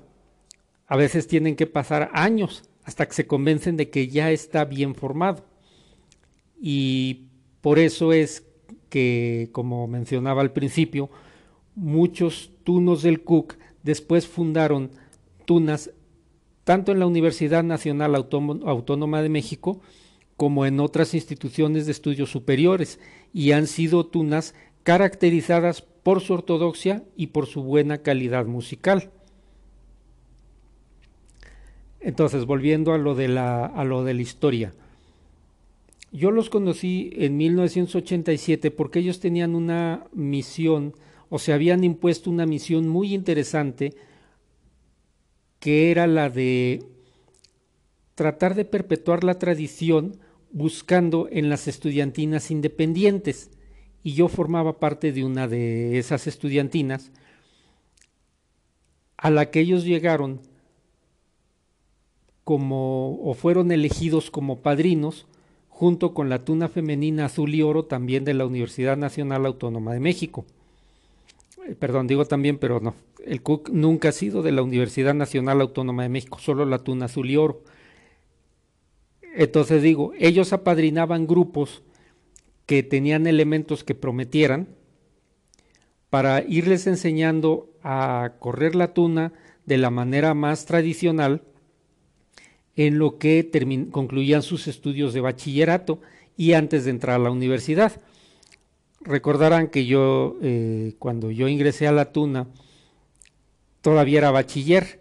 A 0.87 0.97
veces 0.97 1.27
tienen 1.27 1.55
que 1.55 1.67
pasar 1.67 2.11
años 2.13 2.69
hasta 2.83 3.07
que 3.07 3.13
se 3.13 3.27
convencen 3.27 3.77
de 3.77 3.89
que 3.89 4.07
ya 4.07 4.31
está 4.31 4.65
bien 4.65 4.93
formado. 4.93 5.45
Y 6.61 7.27
por 7.65 7.79
eso 7.79 8.13
es 8.13 8.45
que, 8.89 9.49
como 9.51 9.87
mencionaba 9.87 10.43
al 10.43 10.51
principio, 10.51 11.09
muchos 11.73 12.51
tunos 12.63 13.01
del 13.01 13.23
Cook 13.23 13.55
después 13.81 14.27
fundaron 14.27 14.91
tunas 15.45 15.89
tanto 16.63 16.91
en 16.91 16.99
la 16.99 17.07
Universidad 17.07 17.63
Nacional 17.63 18.13
Autónoma 18.13 19.23
de 19.23 19.29
México 19.29 19.81
como 20.37 20.67
en 20.67 20.79
otras 20.79 21.15
instituciones 21.15 21.87
de 21.87 21.93
estudios 21.93 22.29
superiores 22.29 22.99
y 23.33 23.53
han 23.53 23.65
sido 23.65 24.05
tunas 24.05 24.53
caracterizadas 24.83 25.81
por 25.81 26.21
su 26.21 26.35
ortodoxia 26.35 27.03
y 27.17 27.27
por 27.27 27.47
su 27.47 27.63
buena 27.63 28.03
calidad 28.03 28.45
musical. 28.45 29.09
Entonces, 31.99 32.45
volviendo 32.45 32.93
a 32.93 32.99
lo 32.99 33.15
de 33.15 33.27
la, 33.27 33.65
a 33.65 33.83
lo 33.85 34.03
de 34.03 34.13
la 34.13 34.21
historia. 34.21 34.71
Yo 36.15 36.31
los 36.31 36.49
conocí 36.49 37.09
en 37.11 37.35
1987 37.35 38.71
porque 38.71 38.99
ellos 38.99 39.19
tenían 39.19 39.53
una 39.53 40.07
misión 40.13 40.93
o 41.27 41.39
se 41.39 41.51
habían 41.51 41.83
impuesto 41.83 42.29
una 42.29 42.45
misión 42.45 42.87
muy 42.87 43.13
interesante 43.13 43.93
que 45.59 45.91
era 45.91 46.07
la 46.07 46.29
de 46.29 46.83
tratar 48.15 48.55
de 48.55 48.63
perpetuar 48.63 49.25
la 49.25 49.39
tradición 49.39 50.15
buscando 50.51 51.27
en 51.29 51.49
las 51.49 51.67
estudiantinas 51.67 52.49
independientes. 52.49 53.51
Y 54.01 54.13
yo 54.13 54.29
formaba 54.29 54.79
parte 54.79 55.11
de 55.11 55.25
una 55.25 55.49
de 55.49 55.99
esas 55.99 56.27
estudiantinas 56.27 57.11
a 59.17 59.29
la 59.31 59.51
que 59.51 59.59
ellos 59.59 59.83
llegaron 59.83 60.39
como 62.45 63.19
o 63.21 63.33
fueron 63.33 63.73
elegidos 63.73 64.31
como 64.31 64.61
padrinos 64.61 65.27
junto 65.75 66.13
con 66.13 66.29
la 66.29 66.45
tuna 66.45 66.69
femenina 66.69 67.25
azul 67.25 67.53
y 67.53 67.61
oro 67.61 67.83
también 67.83 68.23
de 68.23 68.33
la 68.33 68.45
Universidad 68.45 68.95
Nacional 68.95 69.45
Autónoma 69.45 69.93
de 69.93 69.99
México. 69.99 70.45
Eh, 71.67 71.75
perdón, 71.75 72.07
digo 72.07 72.23
también, 72.23 72.59
pero 72.59 72.79
no, 72.79 72.95
el 73.25 73.41
Cook 73.41 73.71
nunca 73.73 74.07
ha 74.07 74.13
sido 74.13 74.41
de 74.41 74.53
la 74.53 74.61
Universidad 74.61 75.13
Nacional 75.13 75.59
Autónoma 75.59 76.03
de 76.03 76.09
México, 76.09 76.39
solo 76.39 76.63
la 76.63 76.79
tuna 76.79 77.05
azul 77.05 77.29
y 77.29 77.35
oro. 77.35 77.61
Entonces 79.35 79.83
digo, 79.83 80.13
ellos 80.17 80.53
apadrinaban 80.53 81.27
grupos 81.27 81.83
que 82.65 82.81
tenían 82.81 83.27
elementos 83.27 83.83
que 83.83 83.95
prometieran 83.95 84.69
para 86.09 86.41
irles 86.47 86.87
enseñando 86.87 87.69
a 87.83 88.35
correr 88.39 88.75
la 88.75 88.93
tuna 88.93 89.33
de 89.65 89.77
la 89.77 89.89
manera 89.89 90.33
más 90.35 90.65
tradicional 90.65 91.41
en 92.75 92.99
lo 92.99 93.17
que 93.17 93.49
concluían 93.91 94.41
sus 94.41 94.67
estudios 94.67 95.13
de 95.13 95.21
bachillerato 95.21 95.99
y 96.37 96.53
antes 96.53 96.85
de 96.85 96.91
entrar 96.91 97.15
a 97.15 97.23
la 97.23 97.31
universidad. 97.31 98.01
Recordarán 99.01 99.69
que 99.69 99.85
yo, 99.85 100.37
eh, 100.41 100.95
cuando 100.99 101.31
yo 101.31 101.47
ingresé 101.47 101.87
a 101.87 101.91
la 101.91 102.11
tuna, 102.11 102.47
todavía 103.81 104.19
era 104.19 104.31
bachiller 104.31 104.99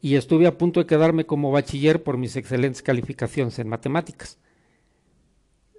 y 0.00 0.14
estuve 0.16 0.46
a 0.46 0.58
punto 0.58 0.80
de 0.80 0.86
quedarme 0.86 1.26
como 1.26 1.50
bachiller 1.50 2.02
por 2.02 2.18
mis 2.18 2.36
excelentes 2.36 2.82
calificaciones 2.82 3.58
en 3.58 3.68
matemáticas. 3.68 4.38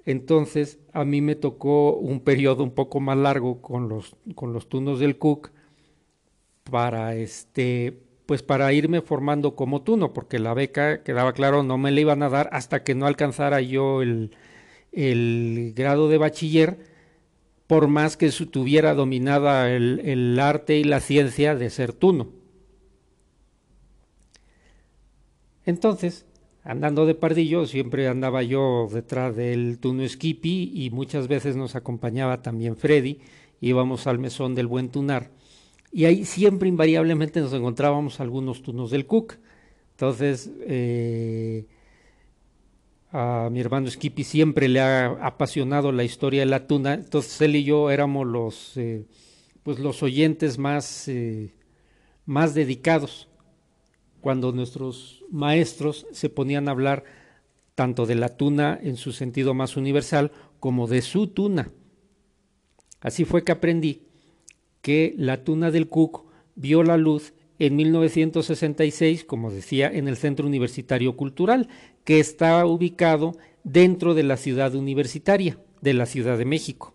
Entonces 0.05 0.79
a 0.91 1.05
mí 1.05 1.21
me 1.21 1.35
tocó 1.35 1.95
un 1.95 2.21
periodo 2.21 2.63
un 2.63 2.71
poco 2.71 2.99
más 2.99 3.17
largo 3.17 3.61
con 3.61 3.89
los, 3.89 4.15
con 4.35 4.53
los 4.53 4.69
tunos 4.69 4.99
del 4.99 5.17
Cook 5.17 5.51
para 6.63 7.15
este 7.15 8.06
pues 8.27 8.43
para 8.43 8.71
irme 8.73 9.01
formando 9.01 9.55
como 9.55 9.81
tuno, 9.81 10.13
porque 10.13 10.37
la 10.37 10.53
beca, 10.53 11.01
quedaba 11.01 11.33
claro, 11.33 11.63
no 11.63 11.77
me 11.77 11.91
la 11.91 12.01
iban 12.01 12.21
a 12.21 12.29
dar 12.29 12.49
hasta 12.51 12.83
que 12.83 12.93
no 12.93 13.07
alcanzara 13.07 13.61
yo 13.61 14.01
el, 14.01 14.35
el 14.91 15.73
grado 15.75 16.09
de 16.09 16.17
bachiller, 16.17 16.77
por 17.67 17.87
más 17.87 18.17
que 18.17 18.29
tuviera 18.31 18.93
dominada 18.93 19.71
el, 19.71 20.37
arte 20.39 20.77
y 20.77 20.83
la 20.83 20.99
ciencia 20.99 21.55
de 21.55 21.69
ser 21.69 21.93
tuno. 21.93 22.29
Entonces, 25.65 26.25
andando 26.63 27.05
de 27.05 27.15
pardillo, 27.15 27.65
siempre 27.65 28.09
andaba 28.09 28.43
yo 28.43 28.89
detrás 28.91 29.35
del 29.35 29.79
Tuno 29.79 30.07
Skippy 30.07 30.71
y 30.73 30.89
muchas 30.91 31.29
veces 31.29 31.55
nos 31.55 31.75
acompañaba 31.75 32.41
también 32.41 32.75
Freddy, 32.75 33.19
íbamos 33.61 34.07
al 34.07 34.19
mesón 34.19 34.53
del 34.53 34.67
buen 34.67 34.89
tunar 34.89 35.31
y 35.91 36.05
ahí 36.05 36.25
siempre 36.25 36.69
invariablemente 36.69 37.39
nos 37.39 37.53
encontrábamos 37.53 38.19
algunos 38.19 38.61
tunos 38.61 38.91
del 38.91 39.05
Cook. 39.05 39.35
Entonces, 39.91 40.51
eh, 40.61 41.65
a 43.11 43.49
mi 43.51 43.59
hermano 43.59 43.89
Skippy 43.89 44.23
siempre 44.23 44.67
le 44.67 44.79
ha 44.79 45.07
apasionado 45.25 45.91
la 45.91 46.03
historia 46.03 46.41
de 46.41 46.45
la 46.45 46.67
tuna, 46.67 46.93
entonces 46.93 47.41
él 47.41 47.55
y 47.55 47.63
yo 47.63 47.89
éramos 47.89 48.27
los, 48.27 48.77
eh, 48.77 49.05
pues 49.63 49.79
los 49.79 50.03
oyentes 50.03 50.57
más, 50.57 51.07
eh, 51.07 51.53
más 52.25 52.53
dedicados 52.53 53.27
cuando 54.21 54.51
nuestros 54.51 55.23
maestros 55.31 56.05
se 56.11 56.29
ponían 56.29 56.67
a 56.67 56.71
hablar 56.71 57.05
tanto 57.75 58.05
de 58.05 58.15
la 58.15 58.35
tuna 58.35 58.77
en 58.81 58.97
su 58.97 59.13
sentido 59.13 59.53
más 59.53 59.77
universal 59.77 60.31
como 60.59 60.87
de 60.87 61.01
su 61.01 61.27
tuna. 61.27 61.71
Así 62.99 63.23
fue 63.23 63.43
que 63.43 63.51
aprendí 63.51 64.06
que 64.87 65.13
la 65.17 65.43
tuna 65.43 65.69
del 65.69 65.89
Cook 65.89 66.23
vio 66.55 66.81
la 66.81 66.95
luz 66.95 67.33
en 67.59 67.75
1966, 67.75 69.25
como 69.25 69.51
decía, 69.51 69.91
en 69.91 70.07
el 70.07 70.15
Centro 70.15 70.47
Universitario 70.47 71.17
Cultural, 71.17 71.67
que 72.05 72.21
está 72.21 72.65
ubicado 72.65 73.35
dentro 73.65 74.13
de 74.13 74.23
la 74.23 74.37
ciudad 74.37 74.75
universitaria 74.75 75.59
de 75.81 75.93
la 75.93 76.05
Ciudad 76.05 76.37
de 76.37 76.45
México. 76.45 76.93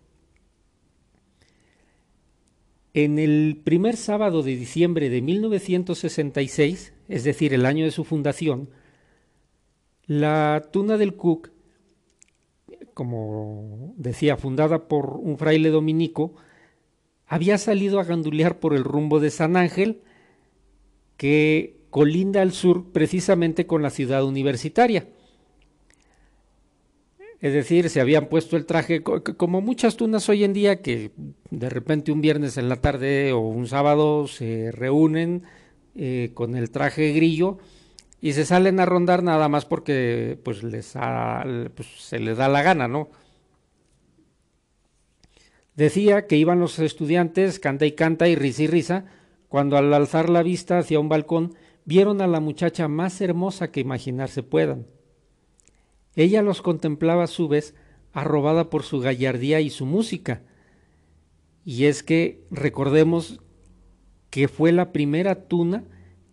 En 2.95 3.19
el 3.19 3.61
primer 3.63 3.95
sábado 3.95 4.41
de 4.41 4.55
diciembre 4.55 5.11
de 5.11 5.21
1966, 5.21 6.93
es 7.09 7.23
decir, 7.23 7.53
el 7.53 7.63
año 7.63 7.85
de 7.85 7.91
su 7.91 8.05
fundación, 8.05 8.71
la 10.07 10.67
tuna 10.73 10.97
del 10.97 11.15
Cook, 11.15 11.51
como 12.95 13.93
decía, 13.97 14.35
fundada 14.35 14.87
por 14.87 15.11
un 15.17 15.37
fraile 15.37 15.69
dominico, 15.69 16.33
había 17.27 17.57
salido 17.57 17.99
a 17.99 18.03
gandulear 18.03 18.59
por 18.59 18.73
el 18.73 18.83
rumbo 18.83 19.19
de 19.19 19.31
San 19.31 19.55
Ángel, 19.57 20.01
que 21.17 21.77
colinda 21.89 22.41
al 22.41 22.53
sur 22.53 22.91
precisamente 22.91 23.67
con 23.67 23.81
la 23.81 23.89
ciudad 23.89 24.25
universitaria. 24.25 25.07
Es 27.39 27.53
decir, 27.53 27.89
se 27.89 27.99
habían 27.99 28.27
puesto 28.27 28.55
el 28.55 28.65
traje, 28.65 29.03
como 29.03 29.59
muchas 29.59 29.97
tunas 29.97 30.29
hoy 30.29 30.45
en 30.45 30.53
día, 30.53 30.81
que 30.81 31.11
de 31.49 31.69
repente 31.69 32.11
un 32.13 32.21
viernes 32.21 32.57
en 32.57 32.69
la 32.69 32.77
tarde 32.77 33.33
o 33.33 33.39
un 33.39 33.67
sábado 33.67 34.27
se 34.27 34.71
reúnen 34.71 35.43
eh, 35.95 36.31
con 36.33 36.55
el 36.55 36.71
traje 36.71 37.11
grillo 37.11 37.57
y 38.21 38.31
se 38.31 38.45
salen 38.45 38.79
a 38.79 38.85
rondar 38.85 39.21
nada 39.21 39.49
más 39.49 39.65
porque 39.65 40.39
pues 40.41 40.63
les 40.63 40.93
pues, 41.75 41.87
se 41.99 42.19
les 42.19 42.37
da 42.37 42.47
la 42.47 42.63
gana, 42.63 42.87
¿no? 42.87 43.09
Decía 45.75 46.27
que 46.27 46.37
iban 46.37 46.59
los 46.59 46.77
estudiantes, 46.79 47.59
canta 47.59 47.85
y 47.85 47.93
canta 47.93 48.27
y 48.27 48.35
risa 48.35 48.63
y 48.63 48.67
risa, 48.67 49.05
cuando 49.49 49.77
al 49.77 49.93
alzar 49.93 50.29
la 50.29 50.43
vista 50.43 50.77
hacia 50.77 50.99
un 50.99 51.09
balcón 51.09 51.55
vieron 51.85 52.21
a 52.21 52.27
la 52.27 52.39
muchacha 52.39 52.87
más 52.87 53.21
hermosa 53.21 53.71
que 53.71 53.79
imaginarse 53.79 54.43
puedan. 54.43 54.87
Ella 56.15 56.41
los 56.41 56.61
contemplaba 56.61 57.23
a 57.23 57.27
su 57.27 57.47
vez, 57.47 57.75
arrobada 58.13 58.69
por 58.69 58.83
su 58.83 58.99
gallardía 58.99 59.61
y 59.61 59.69
su 59.69 59.85
música. 59.85 60.43
Y 61.65 61.85
es 61.85 62.03
que 62.03 62.43
recordemos 62.51 63.41
que 64.29 64.47
fue 64.47 64.71
la 64.71 64.91
primera 64.91 65.47
tuna 65.47 65.83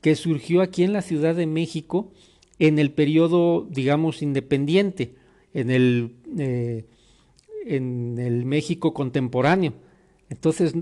que 0.01 0.17
surgió 0.17 0.61
aquí 0.63 0.83
en 0.83 0.93
la 0.93 1.03
Ciudad 1.03 1.35
de 1.35 1.47
México 1.47 2.13
en 2.59 2.79
el 2.79 2.93
periodo, 2.93 3.67
digamos, 3.71 4.23
independiente, 4.23 5.15
en 5.55 5.71
el, 5.71 6.17
eh, 6.39 6.85
en 7.65 8.19
el 8.19 8.45
México 8.45 8.95
contemporáneo. 8.95 9.75
Entonces, 10.29 10.75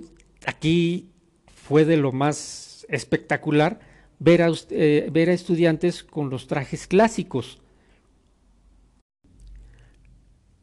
aquí 0.46 1.10
fue 1.46 1.84
de 1.84 1.96
lo 1.96 2.12
más 2.12 2.86
espectacular 2.88 3.80
ver 4.18 4.42
a, 4.42 4.50
eh, 4.70 5.08
ver 5.12 5.30
a 5.30 5.32
estudiantes 5.32 6.02
con 6.02 6.30
los 6.30 6.46
trajes 6.46 6.86
clásicos 6.86 7.60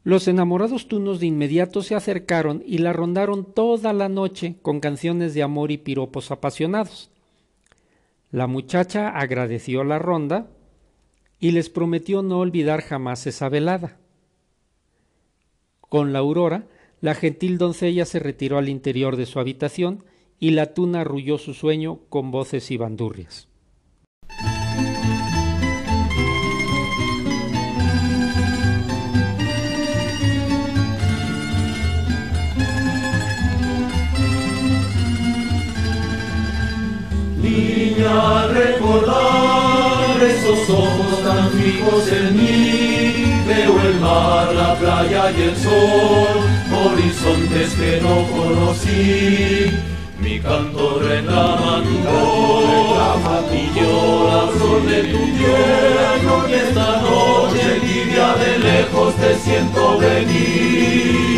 los 0.06 0.28
enamorados 0.28 0.88
tunos 0.88 1.20
de 1.20 1.26
inmediato 1.26 1.82
se 1.82 1.96
acercaron 1.96 2.62
y 2.64 2.78
la 2.78 2.94
rondaron 2.94 3.44
toda 3.44 3.92
la 3.92 4.08
noche 4.08 4.56
con 4.62 4.80
canciones 4.80 5.34
de 5.34 5.42
amor 5.42 5.72
y 5.72 5.80
piropos 5.80 6.30
apasionados. 6.30 7.10
La 8.30 8.46
muchacha 8.46 9.10
agradeció 9.10 9.84
la 9.84 9.98
ronda 9.98 10.46
y 11.40 11.54
les 11.54 11.72
prometió 11.72 12.22
no 12.22 12.38
olvidar 12.38 12.82
jamás 12.82 13.26
esa 13.26 13.50
velada. 13.50 13.98
Con 15.90 16.14
la 16.14 16.20
aurora, 16.20 16.68
la 17.02 17.16
gentil 17.16 17.58
doncella 17.58 18.06
se 18.06 18.20
retiró 18.20 18.58
al 18.58 18.70
interior 18.70 19.16
de 19.16 19.26
su 19.26 19.40
habitación 19.40 20.04
y 20.40 20.52
la 20.52 20.74
tuna 20.74 21.02
arrulló 21.02 21.38
su 21.38 21.54
sueño 21.54 22.00
con 22.10 22.32
voces 22.32 22.72
y 22.72 22.78
bandurrias. 22.78 23.48
al 38.08 38.54
recordar 38.54 40.24
esos 40.24 40.70
ojos 40.70 41.24
tan 41.24 41.50
fijos 41.52 42.12
en 42.12 42.38
mí, 42.38 42.85
veo 43.56 43.80
el 43.82 44.00
mar, 44.00 44.54
la 44.54 44.76
playa 44.76 45.32
y 45.32 45.42
el 45.50 45.56
sol, 45.56 46.38
horizontes 46.84 47.70
que 47.80 48.02
no 48.02 48.16
conocí. 48.36 49.72
mi 50.20 50.40
canto 50.40 51.00
reclama 51.00 51.82
tu 51.86 51.96
voz, 52.08 53.46
y 53.62 53.80
yo 53.80 53.96
la 54.32 54.42
flor 54.54 54.82
de 54.92 55.00
tu 55.12 55.22
tierra, 55.38 56.08
y 56.50 56.54
esta 56.54 56.90
noche 57.08 57.66
tibia 57.86 58.30
de 58.42 58.52
lejos 58.68 59.14
te 59.16 59.32
siento 59.44 59.98
venir. 60.00 61.36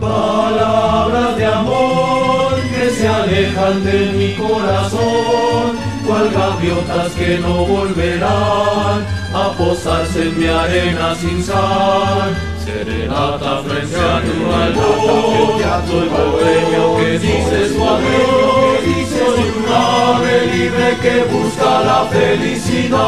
Palabras 0.00 1.36
de 1.36 1.46
amor 1.46 2.54
que 2.74 2.90
se 2.90 3.06
alejan 3.06 3.84
de 3.84 3.98
mi 4.18 4.30
corazón, 4.34 5.81
cual 6.06 6.30
gaviotas 6.30 7.12
que 7.12 7.38
no 7.38 7.64
volverán 7.64 9.06
a 9.34 9.52
posarse 9.56 10.22
en 10.22 10.38
mi 10.38 10.46
arena 10.46 11.14
sin 11.14 11.42
sal 11.42 12.36
Serenata 12.64 13.62
frente 13.64 13.96
a 13.96 14.22
tu 14.22 14.34
balcón, 14.48 15.58
soy 15.88 16.08
bohemio 16.08 16.96
que 16.96 17.18
dice 17.18 17.74
su 17.74 17.82
adiós, 17.82 19.08
soy 19.10 19.42
un 19.58 19.66
ave 19.68 20.46
libre 20.46 20.96
que 21.02 21.24
busca 21.24 21.80
la 21.82 22.04
felicidad. 22.12 22.98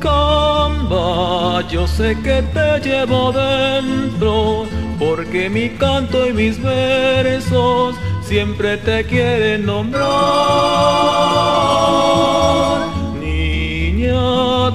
Camba, 0.00 1.68
yo 1.68 1.86
sé 1.86 2.18
que 2.20 2.42
te 2.42 2.80
llevo 2.80 3.30
dentro, 3.30 4.66
porque 4.98 5.48
mi 5.48 5.70
canto 5.70 6.26
y 6.26 6.32
mis 6.32 6.60
versos 6.60 7.94
siempre 8.30 8.76
te 8.76 9.04
quieren 9.04 9.66
nombrar 9.66 10.70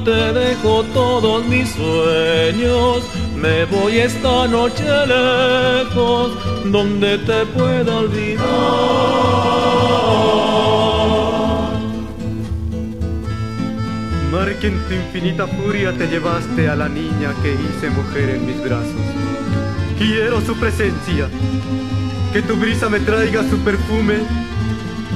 te 0.05 0.33
dejo 0.33 0.83
todos 0.93 1.45
mis 1.47 1.67
sueños, 1.69 3.01
me 3.35 3.65
voy 3.65 3.97
esta 3.97 4.47
noche 4.47 4.83
lejos, 5.07 6.31
donde 6.65 7.17
te 7.17 7.45
pueda 7.47 7.97
olvidar. 7.97 8.45
Mar 14.31 14.53
que 14.59 14.69
tu 14.69 14.93
infinita 14.93 15.47
furia 15.47 15.91
te 15.93 16.07
llevaste 16.07 16.69
a 16.69 16.75
la 16.75 16.87
niña 16.87 17.33
que 17.41 17.53
hice 17.53 17.89
mujer 17.89 18.29
en 18.29 18.45
mis 18.45 18.61
brazos. 18.61 19.05
Quiero 19.97 20.39
su 20.41 20.55
presencia, 20.55 21.29
que 22.35 22.41
tu 22.41 22.57
brisa 22.57 22.89
me 22.89 22.99
traiga 22.99 23.49
su 23.49 23.57
perfume, 23.59 24.15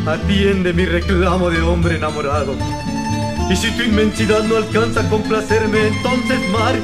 atiende 0.07 0.71
mi 0.71 0.85
reclamo 0.85 1.49
de 1.49 1.59
hombre 1.59 1.97
enamorado. 1.97 2.55
Y 3.49 3.57
si 3.57 3.69
tu 3.71 3.83
inmensidad 3.83 4.41
no 4.43 4.55
alcanza 4.55 5.01
a 5.01 5.09
complacerme, 5.09 5.87
entonces 5.87 6.39
mar, 6.49 6.75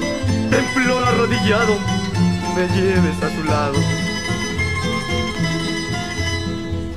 te 0.49 0.57
imploro 0.57 1.05
arrodillado, 1.05 1.77
me 2.53 2.67
lleves 2.75 3.15
a 3.23 3.29
tu 3.29 3.43
lado. 3.45 3.79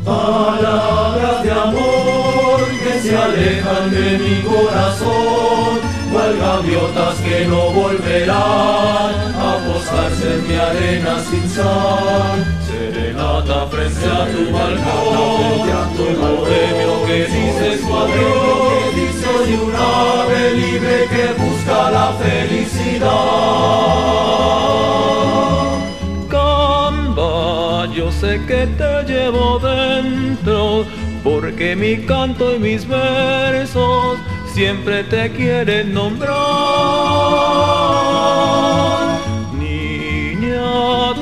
Palabras 0.04 1.42
de 1.44 1.50
amor 1.52 2.60
que 2.82 3.00
se 3.00 3.16
alejan 3.16 3.90
de 3.92 4.18
mi 4.18 4.42
corazón, 4.42 5.78
cual 6.10 6.36
gaviotas 6.40 7.14
que 7.20 7.46
no 7.46 7.70
volverán 7.70 8.34
a 8.34 9.58
posarse 9.64 10.34
en 10.34 10.48
mi 10.48 10.54
arena 10.56 11.22
sin 11.30 11.48
sal. 11.48 12.67
Serenata 13.18 13.66
frente 13.66 14.06
a 14.06 14.26
tu 14.26 14.52
balcón, 14.52 15.96
tu 15.96 16.04
bohemio 16.20 16.94
que 17.04 17.26
dice 17.26 17.78
su 17.78 17.96
adiós 17.96 18.78
soy 19.20 19.54
un 19.54 19.74
ave 19.74 20.54
libre 20.54 20.96
que 21.10 21.26
busca 21.42 21.90
la 21.90 22.12
felicidad. 22.12 23.08
Camba, 26.28 27.86
yo 27.92 28.12
sé 28.12 28.40
que 28.46 28.68
te 28.78 29.02
llevo 29.04 29.58
dentro, 29.58 30.84
porque 31.24 31.74
mi 31.74 32.06
canto 32.06 32.54
y 32.54 32.60
mis 32.60 32.86
versos 32.86 34.18
siempre 34.54 35.02
te 35.02 35.32
quieren 35.32 35.92
nombrar. 35.92 36.38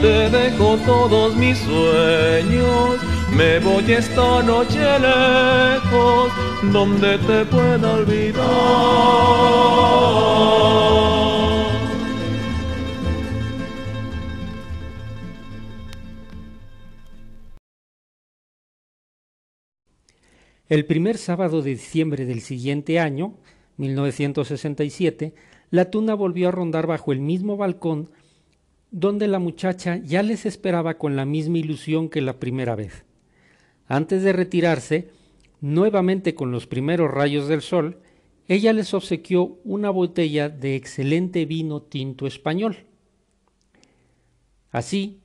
Te 0.00 0.30
dejo 0.30 0.76
todos 0.86 1.34
mis 1.36 1.58
sueños 1.58 3.00
me 3.36 3.58
voy 3.58 3.92
esta 3.92 4.42
noche 4.42 4.78
lejos, 4.78 6.32
donde 6.72 7.18
te 7.18 7.44
pueda 7.44 7.94
olvidar. 7.94 8.44
El 20.68 20.86
primer 20.86 21.18
sábado 21.18 21.62
de 21.62 21.70
diciembre 21.70 22.24
del 22.24 22.40
siguiente 22.40 22.98
año, 22.98 23.34
1967, 23.76 25.34
la 25.70 25.90
tuna 25.90 26.14
volvió 26.14 26.48
a 26.48 26.52
rondar 26.52 26.86
bajo 26.86 27.12
el 27.12 27.20
mismo 27.20 27.56
balcón 27.56 28.10
donde 28.90 29.28
la 29.28 29.38
muchacha 29.38 29.96
ya 29.96 30.22
les 30.22 30.46
esperaba 30.46 30.98
con 30.98 31.16
la 31.16 31.24
misma 31.24 31.58
ilusión 31.58 32.08
que 32.08 32.20
la 32.20 32.38
primera 32.38 32.74
vez. 32.76 33.04
Antes 33.88 34.22
de 34.22 34.32
retirarse, 34.32 35.10
nuevamente 35.60 36.34
con 36.34 36.50
los 36.50 36.66
primeros 36.66 37.10
rayos 37.10 37.48
del 37.48 37.62
sol, 37.62 37.98
ella 38.48 38.72
les 38.72 38.94
obsequió 38.94 39.58
una 39.64 39.90
botella 39.90 40.48
de 40.48 40.76
excelente 40.76 41.44
vino 41.46 41.82
tinto 41.82 42.26
español. 42.26 42.86
Así, 44.70 45.20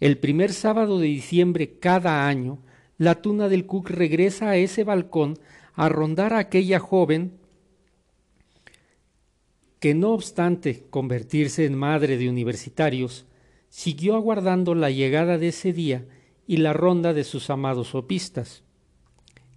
el 0.00 0.18
primer 0.18 0.52
sábado 0.52 0.98
de 0.98 1.06
diciembre 1.06 1.78
cada 1.78 2.26
año, 2.26 2.58
la 2.98 3.22
tuna 3.22 3.48
del 3.48 3.66
Cook 3.66 3.90
regresa 3.90 4.50
a 4.50 4.56
ese 4.56 4.84
balcón 4.84 5.38
a 5.74 5.88
rondar 5.88 6.32
a 6.32 6.38
aquella 6.38 6.78
joven 6.78 7.38
que 9.84 9.92
no 9.92 10.14
obstante 10.14 10.86
convertirse 10.88 11.66
en 11.66 11.74
madre 11.74 12.16
de 12.16 12.30
universitarios, 12.30 13.26
siguió 13.68 14.14
aguardando 14.14 14.74
la 14.74 14.88
llegada 14.90 15.36
de 15.36 15.48
ese 15.48 15.74
día 15.74 16.06
y 16.46 16.56
la 16.56 16.72
ronda 16.72 17.12
de 17.12 17.22
sus 17.22 17.50
amados 17.50 17.88
sopistas. 17.88 18.62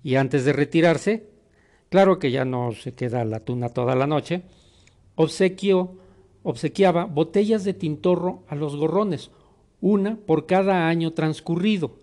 Y 0.03 0.15
antes 0.15 0.43
de 0.43 0.51
retirarse, 0.51 1.29
claro 1.87 2.19
que 2.19 2.31
ya 2.31 2.43
no 2.43 2.73
se 2.73 2.93
queda 2.93 3.23
la 3.23 3.39
tuna 3.39 3.69
toda 3.69 3.95
la 3.95 4.05
noche, 4.05 4.41
obsequió, 5.15 5.95
obsequiaba 6.43 7.05
botellas 7.05 7.63
de 7.63 7.73
tintorro 7.73 8.43
a 8.49 8.55
los 8.55 8.75
gorrones, 8.75 9.31
una 9.79 10.17
por 10.17 10.45
cada 10.45 10.89
año 10.89 11.13
transcurrido. 11.13 11.99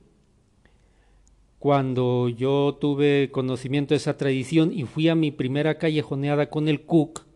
Cuando 1.59 2.31
yo 2.31 2.79
tuve 2.81 3.29
conocimiento 3.31 3.93
de 3.93 3.99
esa 3.99 4.17
tradición 4.17 4.73
y 4.73 4.85
fui 4.85 5.11
a 5.11 5.15
mi 5.15 5.31
primera 5.31 5.77
callejoneada 5.77 6.49
con 6.49 6.69
el 6.69 6.87
Cook, 6.87 7.27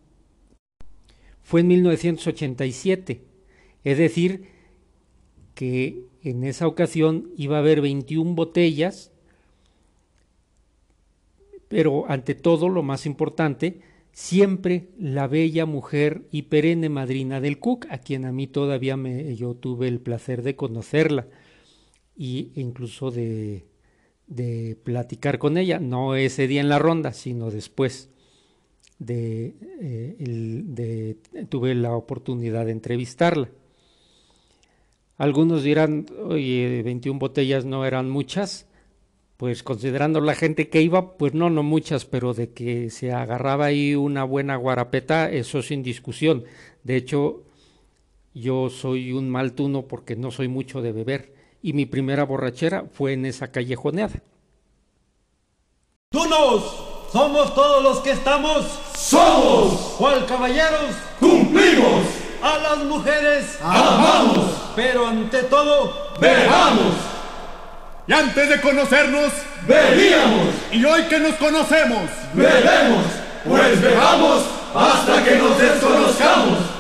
fue 1.49 1.63
en 1.63 1.69
1987, 1.69 3.23
es 3.83 3.97
decir, 3.97 4.49
que 5.55 6.05
en 6.23 6.45
esa 6.45 6.67
ocasión 6.67 7.31
iba 7.39 7.57
a 7.57 7.61
haber 7.61 7.81
21 7.81 8.35
botellas, 8.35 9.13
pero 11.69 12.05
ante 12.07 12.35
todo, 12.35 12.69
lo 12.69 12.83
más 12.83 13.07
importante, 13.07 13.81
siempre 14.13 14.91
la 14.99 15.27
bella 15.27 15.65
mujer 15.65 16.27
y 16.31 16.43
perenne 16.43 16.91
madrina 16.91 17.41
del 17.41 17.59
Cook, 17.59 17.87
a 17.89 17.97
quien 17.97 18.27
a 18.27 18.33
mí 18.33 18.47
todavía 18.47 18.99
yo 19.35 19.55
tuve 19.55 19.89
el 19.89 20.01
placer 20.01 20.43
de 20.43 20.55
conocerla 20.55 21.29
y 22.15 22.53
incluso 22.57 23.11
de, 23.11 23.65
de 24.27 24.77
platicar 24.85 25.39
con 25.39 25.57
ella, 25.57 25.79
no 25.81 26.15
ese 26.15 26.47
día 26.47 26.61
en 26.61 26.69
la 26.69 26.79
ronda, 26.79 27.15
sino 27.15 27.51
después 27.51 28.11
de, 28.99 29.55
eh, 29.81 30.17
de 30.19 31.17
tuve 31.49 31.75
la 31.75 31.95
oportunidad 31.95 32.67
de 32.67 32.73
entrevistarla. 32.73 33.49
Algunos 35.17 35.65
dirán, 35.65 36.07
oye, 36.25 36.83
21 36.85 37.19
botellas 37.19 37.65
no 37.65 37.85
eran 37.85 38.09
muchas. 38.09 38.67
Pues 39.37 39.63
considerando 39.63 40.21
la 40.21 40.35
gente 40.35 40.69
que 40.69 40.83
iba, 40.83 41.17
pues 41.17 41.33
no, 41.33 41.49
no 41.49 41.63
muchas, 41.63 42.05
pero 42.05 42.35
de 42.35 42.51
que 42.51 42.91
se 42.91 43.13
agarraba 43.13 43.67
ahí 43.67 43.95
una 43.95 44.25
buena 44.25 44.57
guarapeta, 44.57 45.31
eso 45.31 45.63
sin 45.63 45.85
discusión. 45.85 46.45
De 46.83 46.97
hecho, 46.97 47.45
yo 48.35 48.69
soy 48.69 49.13
un 49.13 49.31
mal 49.31 49.53
tuno 49.53 49.87
porque 49.87 50.17
no 50.17 50.33
soy 50.33 50.49
mucho 50.49 50.83
de 50.83 50.93
beber. 50.93 51.35
Y 51.63 51.73
mi 51.73 51.87
primera 51.87 52.25
borrachera 52.25 52.87
fue 52.93 53.13
en 53.13 53.27
esa 53.27 53.53
callejoneada. 53.53 54.23
Tunos, 56.11 56.88
somos 57.13 57.55
todos 57.55 57.83
los 57.83 57.99
que 57.99 58.13
estamos. 58.13 58.65
Somos. 58.97 59.95
¿Cuál 59.99 60.27
caballeros? 60.27 60.95
Cumplimos 61.21 62.05
a 62.43 62.59
las 62.59 62.79
mujeres 62.79 63.59
amamos, 63.63 64.51
pero 64.77 65.07
ante 65.07 65.43
todo 65.45 66.13
bebamos. 66.21 66.95
Y 68.07 68.13
antes 68.13 68.49
de 68.49 68.61
conocernos, 68.61 69.33
bebíamos. 69.67 70.49
Y 70.73 70.85
hoy 70.85 71.03
que 71.05 71.19
nos 71.19 71.35
conocemos, 71.35 72.09
bebemos, 72.33 73.05
pues 73.45 73.83
bebamos 73.83 74.45
hasta 74.75 75.25
que 75.25 75.37
nos 75.37 75.59
desconozcamos. 75.59 76.78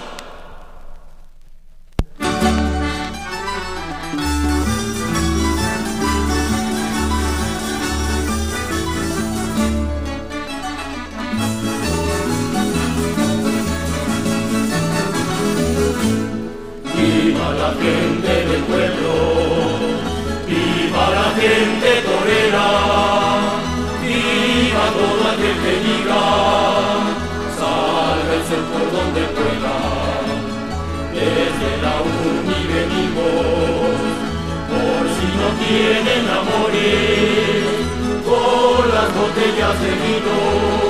Con 38.24 38.88
las 38.88 39.08
botellas 39.14 39.80
de 39.80 39.90
vino, 40.04 40.87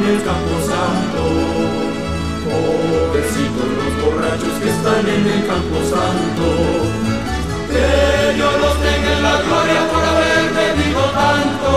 en 0.00 0.06
el 0.16 0.22
campo 0.22 0.56
santo. 0.70 1.22
Pobrecitos 2.48 3.68
los 3.78 3.92
borrachos 4.02 4.54
que 4.60 4.68
están 4.70 5.04
en 5.06 5.24
el 5.34 5.46
campo 5.46 5.78
santo. 5.92 6.46
Que 7.70 8.34
Dios 8.36 8.54
los 8.62 8.76
tenga 8.80 9.10
en 9.16 9.22
la 9.22 9.36
gloria 9.44 9.80
por 9.92 10.02
haber 10.10 10.44
bebido 10.58 11.04
tanto. 11.20 11.72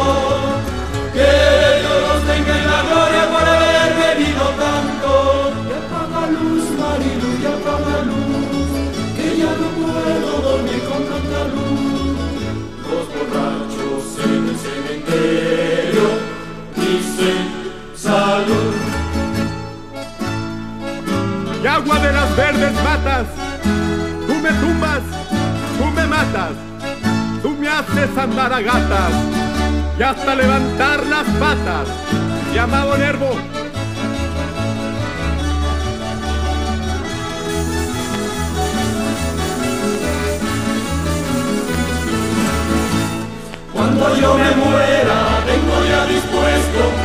Que 1.14 1.32
Dios 1.82 2.00
los 2.08 2.20
tenga 2.30 2.54
en 2.60 2.68
la 2.74 2.82
gloria 2.90 3.24
por 3.34 3.46
haber 3.56 3.90
bebido 4.02 4.46
tanto. 4.64 5.12
Y 5.68 5.72
apaga 5.82 6.24
luz, 6.36 6.66
Marilu, 6.80 7.30
y 7.42 7.46
apaga 7.56 7.98
luz. 8.10 8.72
Que 9.16 9.28
ya 9.38 9.52
no 9.62 9.68
puedo 9.80 10.32
dormir 10.48 10.82
con 10.88 11.02
tanta 11.12 11.42
luz. 11.54 11.83
Verdes 22.54 22.84
matas, 22.84 23.28
tú 24.28 24.36
me 24.36 24.50
tumbas, 24.50 25.02
tú 25.78 25.86
me 25.86 26.08
matas, 26.08 26.52
tú 27.42 27.50
me 27.52 27.68
haces 27.68 28.18
andar 28.18 28.54
a 28.54 28.62
gatas 28.62 29.12
y 29.98 30.04
hasta 30.04 30.36
levantar 30.36 31.06
las 31.06 31.28
patas. 31.40 31.88
Llamado 32.54 32.98
Nervo, 32.98 33.36
Cuando 43.74 44.16
yo 44.16 44.36
me 44.36 44.52
muera, 44.56 45.44
tengo 45.46 45.86
ya 45.90 46.06
dispuesto 46.06 47.03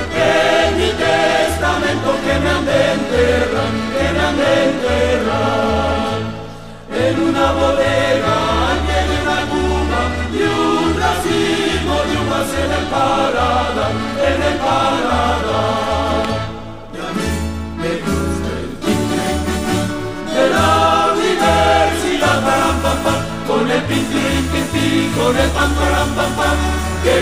que 27.03 27.15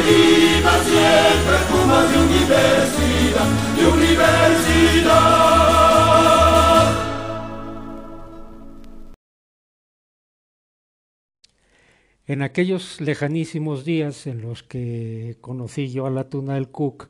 siempre 0.85 1.57
de 2.11 2.17
universidad, 2.27 3.49
de 3.77 3.87
universidad. 3.87 5.47
En 12.29 12.43
aquellos 12.43 13.01
lejanísimos 13.01 13.85
días 13.85 14.27
en 14.27 14.43
los 14.43 14.65
que 14.65 15.37
conocí 15.41 15.93
yo 15.93 16.07
a 16.07 16.11
la 16.11 16.29
tuna 16.29 16.55
del 16.55 16.71
Cook, 16.71 17.09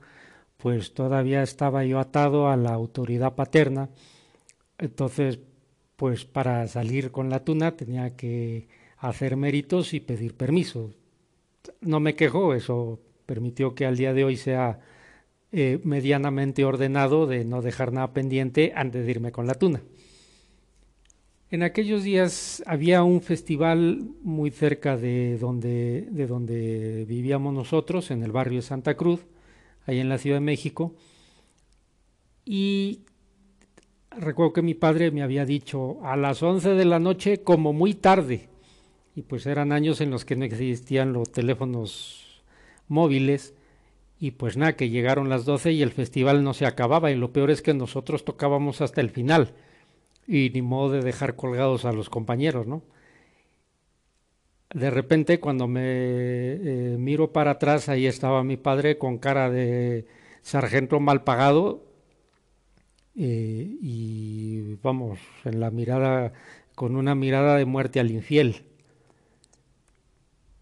pues 0.59 0.93
todavía 0.93 1.43
estaba 1.43 1.85
yo 1.85 1.99
atado 1.99 2.51
a 2.51 2.57
la 2.57 2.75
autoridad 2.75 3.35
paterna. 3.35 3.89
Entonces, 4.79 5.39
pues 5.97 6.27
para 6.27 6.67
salir 6.69 7.11
con 7.11 7.31
la 7.31 7.45
tuna 7.45 7.77
tenía 7.77 8.17
que 8.17 8.69
hacer 8.99 9.37
méritos 9.37 9.95
y 9.95 10.01
pedir 10.01 10.37
permiso. 10.37 10.93
No 11.81 12.01
me 12.01 12.15
quejó, 12.15 12.55
eso 12.55 13.01
permitió 13.27 13.75
que 13.75 13.87
al 13.87 13.97
día 13.97 14.13
de 14.13 14.25
hoy 14.25 14.37
sea 14.37 14.81
eh, 15.53 15.81
medianamente 15.85 16.65
ordenado 16.65 17.27
de 17.27 17.45
no 17.45 17.63
dejar 17.63 17.93
nada 17.93 18.13
pendiente 18.13 18.73
antes 18.75 19.05
de 19.05 19.11
irme 19.11 19.33
con 19.33 19.47
la 19.47 19.55
tuna. 19.55 19.83
En 21.51 21.63
aquellos 21.63 22.03
días 22.03 22.63
había 22.67 23.05
un 23.05 23.23
festival 23.23 24.11
muy 24.23 24.51
cerca 24.51 24.97
de 24.97 25.39
donde, 25.39 26.09
de 26.11 26.27
donde 26.27 27.05
vivíamos 27.07 27.55
nosotros, 27.55 28.11
en 28.11 28.25
el 28.25 28.33
barrio 28.33 28.59
de 28.59 28.63
Santa 28.63 28.97
Cruz, 28.97 29.21
ahí 29.87 30.01
en 30.01 30.09
la 30.09 30.19
Ciudad 30.19 30.37
de 30.37 30.41
México, 30.41 30.95
y 32.45 33.01
recuerdo 34.11 34.53
que 34.53 34.63
mi 34.63 34.75
padre 34.75 35.11
me 35.11 35.23
había 35.23 35.45
dicho 35.45 36.05
a 36.05 36.17
las 36.17 36.43
11 36.43 36.71
de 36.71 36.85
la 36.85 36.99
noche 36.99 37.43
como 37.43 37.73
muy 37.73 37.95
tarde, 37.95 38.49
y 39.17 39.23
pues 39.23 39.47
eran 39.47 39.73
años 39.73 40.01
en 40.03 40.11
los 40.11 40.25
que 40.27 40.37
no 40.37 40.45
existían 40.45 41.15
los 41.15 41.33
teléfonos 41.33 42.43
móviles, 42.87 43.55
y 44.21 44.33
pues 44.33 44.57
nada, 44.57 44.77
que 44.77 44.91
llegaron 44.91 45.29
las 45.29 45.45
12 45.45 45.73
y 45.73 45.83
el 45.83 45.91
festival 45.91 46.45
no 46.45 46.55
se 46.55 46.67
acababa, 46.67 47.11
y 47.11 47.17
lo 47.17 47.33
peor 47.33 47.51
es 47.51 47.63
que 47.63 47.75
nosotros 47.75 48.25
tocábamos 48.25 48.81
hasta 48.83 49.01
el 49.01 49.11
final 49.11 49.55
y 50.27 50.51
ni 50.51 50.63
modo 50.63 50.93
de 50.93 51.03
dejar 51.03 51.37
colgados 51.37 51.85
a 51.85 51.93
los 51.93 52.11
compañeros, 52.11 52.67
¿no? 52.67 52.83
De 54.75 54.91
repente, 54.91 55.41
cuando 55.41 55.69
me 55.69 55.83
eh, 55.85 56.97
miro 56.99 57.33
para 57.33 57.53
atrás, 57.53 57.89
ahí 57.89 58.07
estaba 58.07 58.43
mi 58.45 58.57
padre 58.57 58.99
con 58.99 59.19
cara 59.19 59.49
de 59.51 60.07
sargento 60.43 61.01
mal 61.01 61.25
pagado 61.25 61.85
eh, 63.17 63.79
y 63.81 64.75
vamos, 64.83 65.19
en 65.45 65.61
la 65.61 65.71
mirada, 65.71 66.33
con 66.75 66.97
una 66.97 67.15
mirada 67.15 67.57
de 67.57 67.65
muerte 67.65 68.01
al 68.01 68.11
infiel. 68.11 68.65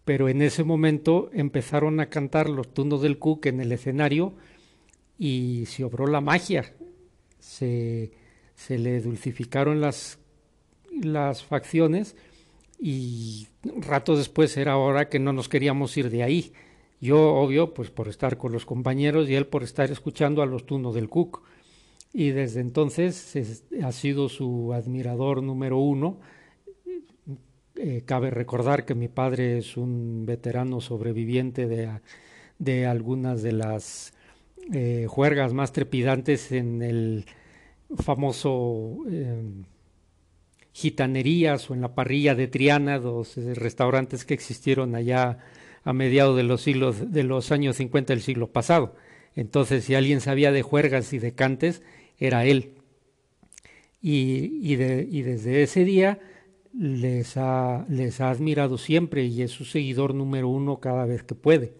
Pero 0.05 0.29
en 0.29 0.41
ese 0.41 0.63
momento 0.63 1.29
empezaron 1.33 1.99
a 1.99 2.09
cantar 2.09 2.49
los 2.49 2.73
tunos 2.73 3.01
del 3.01 3.19
Cook 3.19 3.47
en 3.47 3.59
el 3.59 3.71
escenario 3.71 4.33
y 5.17 5.65
se 5.65 5.83
obró 5.83 6.07
la 6.07 6.21
magia. 6.21 6.73
Se, 7.39 8.11
se 8.55 8.77
le 8.77 9.01
dulcificaron 9.01 9.81
las, 9.81 10.19
las 11.01 11.43
facciones 11.43 12.15
y 12.79 13.47
rato 13.63 14.15
después 14.15 14.55
era 14.57 14.77
hora 14.77 15.09
que 15.09 15.19
no 15.19 15.33
nos 15.33 15.49
queríamos 15.49 15.95
ir 15.97 16.09
de 16.09 16.23
ahí. 16.23 16.53
Yo, 17.01 17.35
obvio, 17.35 17.73
pues 17.73 17.91
por 17.91 18.07
estar 18.07 18.37
con 18.37 18.51
los 18.51 18.65
compañeros 18.65 19.29
y 19.29 19.35
él 19.35 19.47
por 19.47 19.63
estar 19.63 19.91
escuchando 19.91 20.41
a 20.41 20.45
los 20.45 20.65
tunos 20.65 20.95
del 20.95 21.09
Cook. 21.09 21.43
Y 22.13 22.29
desde 22.29 22.61
entonces 22.61 23.35
es, 23.35 23.65
ha 23.83 23.91
sido 23.91 24.29
su 24.29 24.73
admirador 24.73 25.43
número 25.43 25.77
uno. 25.77 26.19
Eh, 27.77 28.03
cabe 28.05 28.29
recordar 28.29 28.85
que 28.85 28.95
mi 28.95 29.09
padre 29.09 29.57
es 29.57 29.75
un 29.75 30.25
veterano 30.25 30.79
sobreviviente 30.79 31.67
de, 31.67 31.89
de 32.57 32.85
algunas 32.85 33.41
de 33.43 33.51
las 33.51 34.13
eh, 34.73 35.07
juergas 35.09 35.53
más 35.53 35.73
trepidantes 35.73 36.53
en 36.53 36.81
el 36.81 37.25
famoso 37.97 38.99
eh, 39.09 39.43
gitanerías 40.71 41.69
o 41.69 41.73
en 41.73 41.81
la 41.81 41.93
parrilla 41.93 42.33
de 42.33 42.47
Triana, 42.47 42.97
dos 42.97 43.35
restaurantes 43.35 44.23
que 44.23 44.33
existieron 44.33 44.95
allá 44.95 45.39
a 45.83 45.91
mediados 45.91 46.37
de 46.37 46.43
los 46.43 46.61
siglos 46.61 47.11
de 47.11 47.23
los 47.23 47.51
años 47.51 47.75
50 47.75 48.13
del 48.13 48.21
siglo 48.21 48.47
pasado. 48.47 48.95
Entonces, 49.35 49.83
si 49.83 49.95
alguien 49.95 50.21
sabía 50.21 50.53
de 50.53 50.61
juergas 50.61 51.11
y 51.11 51.19
de 51.19 51.33
cantes, 51.33 51.83
era 52.17 52.45
él. 52.45 52.71
Y, 54.01 54.59
y 54.61 54.75
desde 55.23 55.63
ese 55.63 55.83
día 55.83 56.19
les 56.77 57.37
ha, 57.37 57.85
les 57.89 58.21
ha 58.21 58.29
admirado 58.29 58.77
siempre 58.77 59.25
y 59.25 59.41
es 59.41 59.51
su 59.51 59.65
seguidor 59.65 60.13
número 60.13 60.49
uno 60.49 60.79
cada 60.79 61.05
vez 61.05 61.23
que 61.23 61.35
puede. 61.35 61.73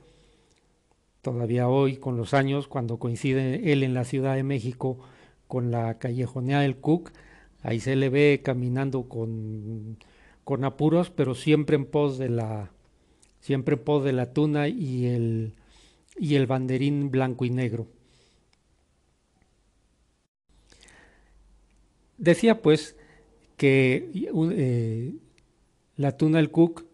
Todavía 1.21 1.67
hoy, 1.67 1.97
con 1.97 2.17
los 2.17 2.33
años, 2.33 2.67
cuando 2.67 2.97
coincide 2.97 3.71
él 3.71 3.83
en 3.83 3.93
la 3.93 4.05
Ciudad 4.05 4.35
de 4.35 4.43
México 4.43 4.99
con 5.47 5.71
la 5.71 5.97
callejonea 5.97 6.61
del 6.61 6.77
Cook. 6.77 7.11
Ahí 7.61 7.79
se 7.79 7.95
le 7.95 8.09
ve 8.09 8.41
caminando 8.43 9.09
con, 9.09 9.97
con 10.43 10.63
apuros, 10.63 11.09
pero 11.09 11.35
siempre 11.35 11.75
en 11.75 11.85
pos 11.85 12.17
de 12.17 12.29
la, 12.29 12.71
siempre 13.39 13.75
en 13.75 13.83
pos 13.83 14.03
de 14.03 14.13
la 14.13 14.33
tuna 14.33 14.67
y 14.67 15.07
el, 15.07 15.55
y 16.17 16.35
el 16.35 16.45
banderín 16.45 17.09
blanco 17.11 17.45
y 17.45 17.49
negro. 17.49 17.87
Decía 22.17 22.61
pues 22.61 22.95
que 23.57 24.09
eh, 24.51 25.13
la 25.95 26.17
tuna 26.17 26.37
del 26.37 26.51
Cook, 26.51 26.85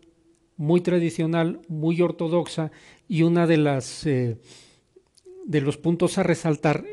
muy 0.58 0.82
tradicional, 0.82 1.62
muy 1.68 2.02
ortodoxa, 2.02 2.72
y 3.08 3.24
una 3.24 3.48
de 3.48 3.58
las 3.58 4.06
eh, 4.06 4.38
de 5.46 5.62
los 5.62 5.78
puntos 5.78 6.18
a 6.18 6.24
resaltar 6.24 6.86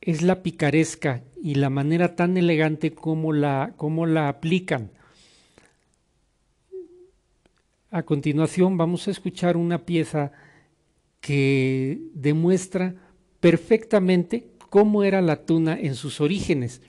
es 0.00 0.22
la 0.22 0.42
picaresca 0.42 1.22
y 1.42 1.54
la 1.54 1.70
manera 1.70 2.16
tan 2.16 2.36
elegante 2.36 2.92
como 2.92 3.32
la, 3.32 3.72
como 3.76 4.06
la 4.06 4.28
aplican. 4.28 4.90
A 7.90 8.02
continuación 8.02 8.76
vamos 8.76 9.06
a 9.06 9.12
escuchar 9.12 9.56
una 9.56 9.86
pieza 9.86 10.32
que 11.20 12.00
demuestra 12.12 12.94
perfectamente 13.40 14.48
cómo 14.68 15.04
era 15.04 15.22
la 15.22 15.46
tuna 15.46 15.78
en 15.78 15.94
sus 15.94 16.20
orígenes. 16.20 16.82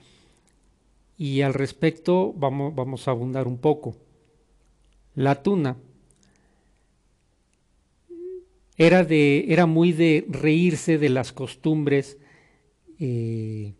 Y 1.18 1.40
al 1.42 1.54
respecto 1.54 2.32
vamos, 2.34 2.74
vamos 2.74 3.08
a 3.08 3.12
abundar 3.12 3.46
un 3.46 3.58
poco. 3.58 3.96
La 5.14 5.42
tuna 5.42 5.76
era, 8.76 9.04
de, 9.04 9.46
era 9.48 9.66
muy 9.66 9.92
de 9.92 10.26
reírse 10.28 10.98
de 10.98 11.08
las 11.08 11.32
costumbres 11.32 12.18
eh, 12.98 13.74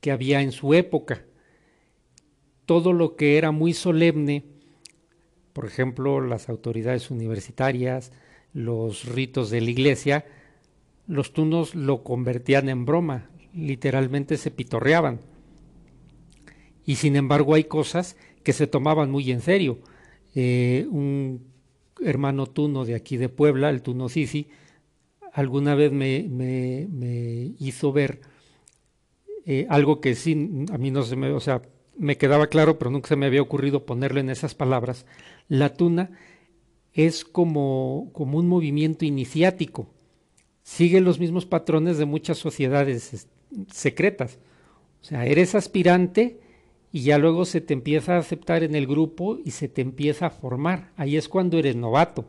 que 0.00 0.12
había 0.12 0.40
en 0.40 0.52
su 0.52 0.74
época. 0.74 1.24
Todo 2.64 2.92
lo 2.92 3.16
que 3.16 3.38
era 3.38 3.50
muy 3.50 3.72
solemne, 3.72 4.44
por 5.52 5.66
ejemplo, 5.66 6.20
las 6.20 6.48
autoridades 6.48 7.10
universitarias, 7.10 8.12
los 8.52 9.04
ritos 9.06 9.50
de 9.50 9.60
la 9.60 9.70
iglesia, 9.70 10.24
los 11.06 11.32
tunos 11.32 11.74
lo 11.74 12.02
convertían 12.02 12.68
en 12.68 12.84
broma, 12.84 13.30
literalmente 13.54 14.36
se 14.36 14.50
pitorreaban. 14.50 15.20
Y 16.86 16.96
sin 16.96 17.16
embargo 17.16 17.54
hay 17.54 17.64
cosas 17.64 18.16
que 18.42 18.52
se 18.52 18.68
tomaban 18.68 19.10
muy 19.10 19.30
en 19.32 19.40
serio. 19.40 19.78
Eh, 20.34 20.86
un 20.90 21.44
hermano 22.00 22.46
tuno 22.46 22.84
de 22.84 22.94
aquí 22.94 23.16
de 23.16 23.28
Puebla, 23.28 23.70
el 23.70 23.82
tuno 23.82 24.08
Sisi, 24.08 24.48
alguna 25.32 25.74
vez 25.74 25.92
me, 25.92 26.26
me, 26.28 27.52
hizo 27.58 27.92
ver 27.92 28.20
eh, 29.44 29.66
algo 29.68 30.00
que 30.00 30.14
sí, 30.14 30.66
a 30.72 30.78
mí 30.78 30.90
no 30.90 31.02
se 31.02 31.16
me, 31.16 31.30
o 31.32 31.40
sea, 31.40 31.62
me 31.96 32.16
quedaba 32.16 32.46
claro, 32.46 32.78
pero 32.78 32.90
nunca 32.90 33.08
se 33.08 33.16
me 33.16 33.26
había 33.26 33.42
ocurrido 33.42 33.84
ponerlo 33.84 34.20
en 34.20 34.30
esas 34.30 34.54
palabras. 34.54 35.06
La 35.48 35.74
tuna 35.74 36.10
es 36.92 37.24
como, 37.24 38.10
como 38.12 38.38
un 38.38 38.48
movimiento 38.48 39.04
iniciático, 39.04 39.88
sigue 40.62 41.00
los 41.00 41.18
mismos 41.18 41.46
patrones 41.46 41.98
de 41.98 42.04
muchas 42.04 42.38
sociedades 42.38 43.26
secretas. 43.72 44.38
O 45.00 45.04
sea, 45.04 45.26
eres 45.26 45.54
aspirante 45.54 46.40
y 46.96 47.02
ya 47.02 47.18
luego 47.18 47.44
se 47.44 47.60
te 47.60 47.74
empieza 47.74 48.14
a 48.14 48.20
aceptar 48.20 48.62
en 48.62 48.74
el 48.74 48.86
grupo 48.86 49.36
y 49.44 49.50
se 49.50 49.68
te 49.68 49.82
empieza 49.82 50.28
a 50.28 50.30
formar. 50.30 50.92
Ahí 50.96 51.18
es 51.18 51.28
cuando 51.28 51.58
eres 51.58 51.76
novato. 51.76 52.24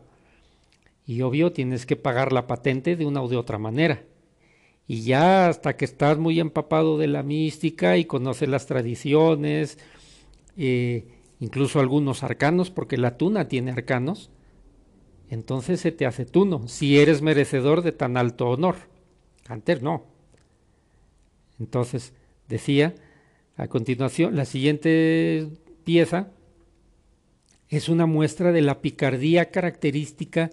Y 1.06 1.22
obvio 1.22 1.54
tienes 1.54 1.86
que 1.86 1.96
pagar 1.96 2.34
la 2.34 2.46
patente 2.46 2.94
de 2.94 3.06
una 3.06 3.22
o 3.22 3.28
de 3.28 3.38
otra 3.38 3.56
manera. 3.56 4.04
Y 4.86 5.04
ya 5.04 5.48
hasta 5.48 5.78
que 5.78 5.86
estás 5.86 6.18
muy 6.18 6.38
empapado 6.38 6.98
de 6.98 7.06
la 7.06 7.22
mística 7.22 7.96
y 7.96 8.04
conoces 8.04 8.50
las 8.50 8.66
tradiciones, 8.66 9.78
eh, 10.58 11.06
incluso 11.40 11.80
algunos 11.80 12.22
arcanos, 12.22 12.70
porque 12.70 12.98
la 12.98 13.16
tuna 13.16 13.48
tiene 13.48 13.70
arcanos, 13.70 14.28
entonces 15.30 15.80
se 15.80 15.92
te 15.92 16.04
hace 16.04 16.26
tuno, 16.26 16.68
si 16.68 16.98
eres 16.98 17.22
merecedor 17.22 17.80
de 17.80 17.92
tan 17.92 18.18
alto 18.18 18.50
honor. 18.50 18.76
Antes 19.48 19.80
no. 19.80 20.04
Entonces, 21.58 22.12
decía, 22.48 22.94
a 23.58 23.66
continuación, 23.66 24.36
la 24.36 24.44
siguiente 24.44 25.48
pieza 25.84 26.28
es 27.68 27.88
una 27.88 28.06
muestra 28.06 28.52
de 28.52 28.62
la 28.62 28.80
picardía 28.80 29.50
característica 29.50 30.50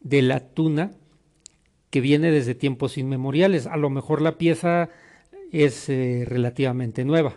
de 0.00 0.20
la 0.20 0.40
tuna 0.40 0.90
que 1.90 2.00
viene 2.00 2.32
desde 2.32 2.56
tiempos 2.56 2.98
inmemoriales. 2.98 3.68
A 3.68 3.76
lo 3.76 3.88
mejor 3.88 4.20
la 4.20 4.36
pieza 4.36 4.90
es 5.52 5.88
eh, 5.88 6.24
relativamente 6.26 7.04
nueva, 7.04 7.36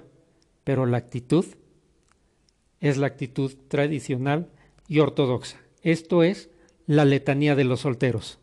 pero 0.64 0.88
la 0.88 0.98
actitud 0.98 1.46
es 2.80 2.98
la 2.98 3.06
actitud 3.06 3.54
tradicional 3.68 4.50
y 4.88 5.00
ortodoxa. 5.00 5.60
Esto 5.84 6.24
es 6.24 6.50
la 6.88 7.06
letanía 7.06 7.56
de 7.56 7.66
los 7.66 7.82
solteros. 7.82 8.40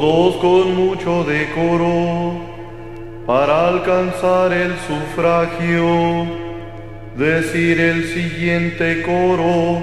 Todos 0.00 0.36
con 0.36 0.76
mucho 0.76 1.24
decoro, 1.24 2.38
para 3.26 3.68
alcanzar 3.68 4.52
el 4.52 4.74
sufragio, 4.86 6.26
decir 7.16 7.80
el 7.80 8.04
siguiente 8.12 9.02
coro 9.02 9.82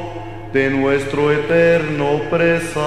de 0.53 0.69
nuestro 0.69 1.31
eterno 1.31 2.21
presagio. 2.29 2.83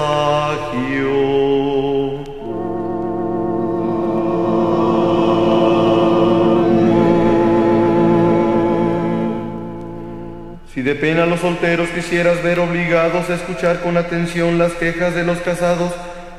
Si 10.73 10.81
de 10.81 10.95
pena 10.95 11.25
los 11.25 11.41
solteros 11.41 11.89
quisieras 11.89 12.41
ver 12.41 12.59
obligados 12.59 13.29
a 13.29 13.35
escuchar 13.35 13.81
con 13.81 13.97
atención 13.97 14.57
las 14.57 14.71
quejas 14.73 15.13
de 15.13 15.25
los 15.25 15.39
casados, 15.39 15.91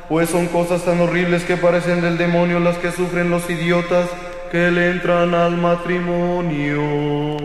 pues 0.09 0.29
son 0.31 0.47
cosas 0.47 0.83
tan 0.83 0.99
horribles 0.99 1.43
que 1.43 1.55
parecen 1.55 2.01
del 2.01 2.17
demonio 2.17 2.59
las 2.59 2.77
que 2.77 2.91
sufren 2.91 3.29
los 3.29 3.47
idiotas 3.49 4.09
que 4.51 4.71
le 4.71 4.89
entran 4.89 5.35
al 5.35 5.55
matrimonio. 5.55 7.37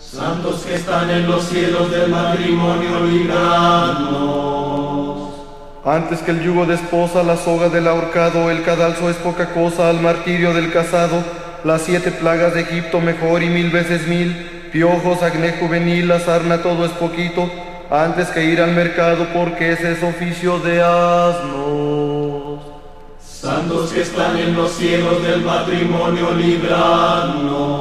Santos 0.00 0.64
que 0.66 0.76
están 0.76 1.10
en 1.10 1.28
los 1.28 1.44
cielos 1.44 1.90
del 1.90 2.08
matrimonio, 2.08 3.04
libradnos. 3.04 4.48
Antes 5.84 6.20
que 6.20 6.30
el 6.30 6.42
yugo 6.42 6.64
de 6.64 6.76
esposa, 6.76 7.22
la 7.22 7.36
soga 7.36 7.68
del 7.68 7.86
ahorcado, 7.86 8.50
el 8.50 8.62
cadalso 8.62 9.10
es 9.10 9.16
poca 9.16 9.52
cosa 9.52 9.90
al 9.90 10.00
martirio 10.00 10.54
del 10.54 10.72
casado, 10.72 11.22
las 11.64 11.82
siete 11.82 12.10
plagas 12.10 12.54
de 12.54 12.62
Egipto 12.62 13.00
mejor 13.00 13.42
y 13.42 13.50
mil 13.50 13.70
veces 13.70 14.08
mil, 14.08 14.32
piojos, 14.72 15.22
acné 15.22 15.52
juvenil, 15.60 16.08
la 16.08 16.20
sarna 16.20 16.62
todo 16.62 16.86
es 16.86 16.92
poquito, 16.92 17.50
antes 17.90 18.28
que 18.28 18.44
ir 18.44 18.60
al 18.60 18.72
mercado 18.72 19.26
porque 19.32 19.72
ese 19.72 19.92
es 19.92 20.02
oficio 20.02 20.58
de 20.58 20.82
asnos. 20.82 22.60
Santos 23.20 23.92
que 23.92 24.02
están 24.02 24.36
en 24.36 24.54
los 24.54 24.72
cielos 24.72 25.22
del 25.22 25.42
matrimonio, 25.42 26.32
libradnos. 26.32 27.78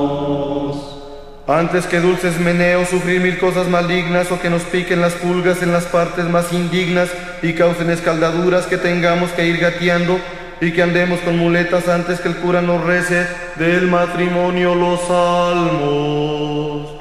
Antes 1.47 1.87
que 1.87 1.99
dulces 1.99 2.39
meneos 2.39 2.89
sufrir 2.89 3.21
mil 3.21 3.39
cosas 3.39 3.67
malignas 3.67 4.31
o 4.31 4.39
que 4.39 4.49
nos 4.49 4.63
piquen 4.63 5.01
las 5.01 5.13
pulgas 5.13 5.63
en 5.63 5.71
las 5.71 5.85
partes 5.85 6.25
más 6.25 6.51
indignas 6.51 7.09
y 7.41 7.53
causen 7.53 7.89
escaldaduras 7.89 8.65
que 8.65 8.77
tengamos 8.77 9.31
que 9.31 9.47
ir 9.47 9.57
gateando 9.57 10.19
y 10.59 10.73
que 10.73 10.83
andemos 10.83 11.19
con 11.21 11.37
muletas 11.37 11.87
antes 11.87 12.19
que 12.19 12.27
el 12.29 12.35
cura 12.37 12.61
nos 12.61 12.83
rece 12.83 13.25
del 13.55 13.87
matrimonio 13.87 14.75
los 14.75 14.99
salmos. 15.07 16.96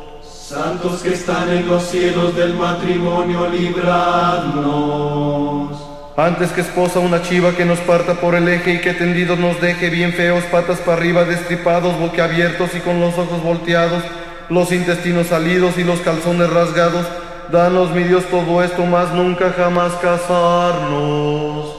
Santos 0.49 1.03
que 1.03 1.13
están 1.13 1.51
en 1.51 1.67
los 1.67 1.83
cielos 1.83 2.37
del 2.37 2.55
matrimonio, 2.55 3.51
libradnos. 3.51 5.77
Antes 6.17 6.53
que 6.53 6.61
esposa 6.61 7.01
una 7.01 7.21
chiva 7.21 7.57
que 7.57 7.65
nos 7.65 7.81
parta 7.81 8.15
por 8.15 8.37
el 8.37 8.47
eje 8.47 8.75
y 8.75 8.81
que 8.81 8.95
tendidos 8.95 9.41
nos 9.41 9.61
deje 9.61 9.91
bien 9.91 10.13
feos, 10.13 10.45
patas 10.45 10.79
para 10.79 10.99
arriba, 10.99 11.25
destripados, 11.25 11.99
boquiabiertos 11.99 12.77
y 12.77 12.79
con 12.79 13.01
los 13.01 13.19
ojos 13.19 13.43
volteados, 13.43 14.05
los 14.49 14.71
intestinos 14.71 15.27
salidos 15.27 15.79
y 15.79 15.83
los 15.83 15.99
calzones 15.99 16.49
rasgados. 16.49 17.07
Danos, 17.51 17.91
mi 17.91 18.05
Dios, 18.05 18.25
todo 18.27 18.63
esto, 18.63 18.87
más 18.87 19.13
nunca 19.15 19.53
jamás 19.53 19.95
casarnos. 19.95 21.75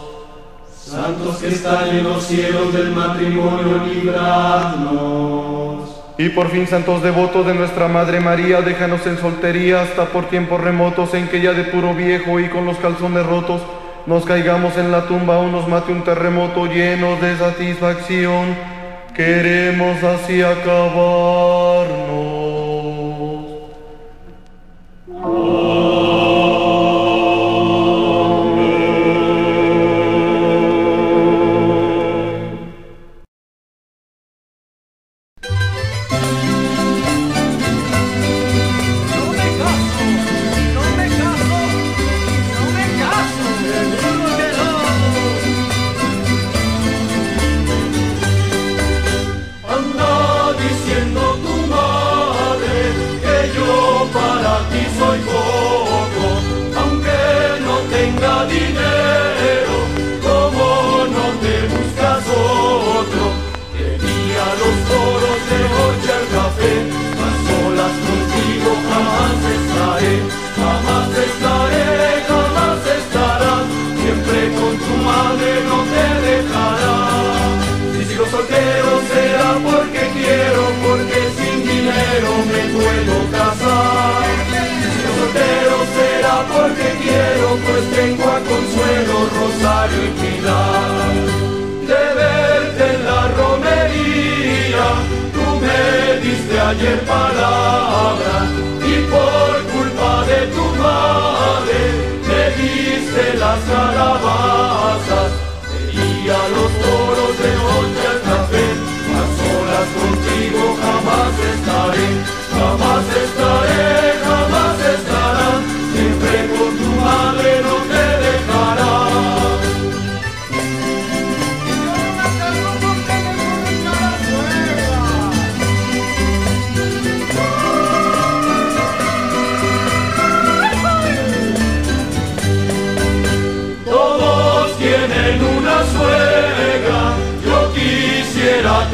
Santos 0.78 1.38
que 1.38 1.48
están 1.48 1.88
en 1.88 2.04
los 2.04 2.22
cielos 2.22 2.74
del 2.74 2.92
matrimonio, 2.92 3.82
libradnos. 3.86 5.87
Y 6.20 6.30
por 6.30 6.50
fin, 6.50 6.66
santos 6.66 7.04
devotos 7.04 7.46
de 7.46 7.54
nuestra 7.54 7.88
Madre 7.88 8.20
María, 8.20 8.62
déjanos 8.62 9.06
en 9.06 9.20
soltería 9.20 9.82
hasta 9.82 10.06
por 10.06 10.30
tiempos 10.30 10.60
remotos 10.60 11.14
en 11.14 11.28
que 11.28 11.42
ya 11.42 11.54
de 11.54 11.66
puro 11.66 11.94
viejo 11.94 12.40
y 12.40 12.50
con 12.50 12.66
los 12.66 12.78
calzones 12.78 13.24
rotos 13.24 13.62
nos 14.08 14.26
caigamos 14.26 14.78
en 14.78 14.92
la 14.92 15.06
tumba 15.06 15.38
o 15.38 15.48
nos 15.48 15.68
mate 15.68 15.92
un 15.92 16.04
terremoto 16.04 16.66
lleno 16.66 17.18
de 17.18 17.38
satisfacción. 17.38 18.56
Queremos 19.14 20.04
así 20.04 20.42
acabarnos. 20.42 22.07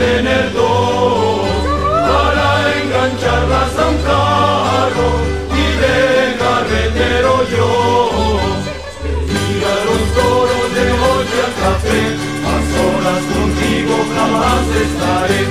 Tener 0.04 0.52
dos 0.54 1.48
para 2.10 2.48
engancharlas 2.82 3.72
a 3.80 3.86
un 3.94 4.00
carro 4.12 5.10
y 5.62 5.66
de 5.84 5.98
carretero 6.44 7.34
yo. 7.54 7.72
Y 9.52 9.58
a 9.74 9.78
los 9.88 10.02
toros 10.18 10.68
de 10.78 10.88
noche 11.04 11.38
al 11.48 11.56
café, 11.64 12.02
a 12.52 12.56
solas 12.72 13.24
contigo 13.34 13.96
jamás 14.16 14.66
estaré, 14.88 15.42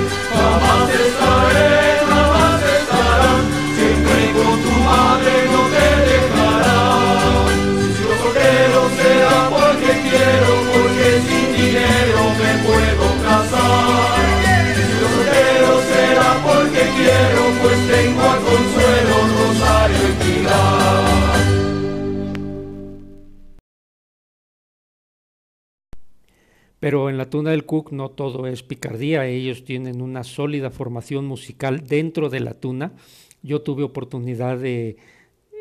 Pero 26.83 27.09
en 27.09 27.17
la 27.17 27.31
tuna 27.31 27.53
del 27.53 27.65
Cook 27.65 27.93
no 27.93 28.11
todo 28.11 28.49
es 28.49 28.65
picardía, 28.65 29.25
ellos 29.27 29.63
tienen 29.63 30.03
una 30.03 30.25
sólida 30.25 30.71
formación 30.71 31.27
musical 31.27 31.87
dentro 31.87 32.29
de 32.29 32.41
la 32.41 32.55
tuna. 32.55 32.95
Yo 33.41 33.63
tuve 33.63 33.85
oportunidad 33.85 34.59
de 34.59 34.97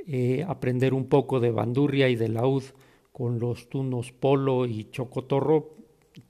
eh, 0.08 0.44
aprender 0.48 0.96
un 0.96 1.06
poco 1.06 1.40
de 1.40 1.52
bandurria 1.52 2.10
y 2.10 2.16
de 2.16 2.30
laúd 2.30 2.64
con 3.12 3.40
los 3.40 3.70
tunos 3.70 4.12
Polo 4.12 4.66
y 4.66 4.90
Chocotorro, 4.90 5.76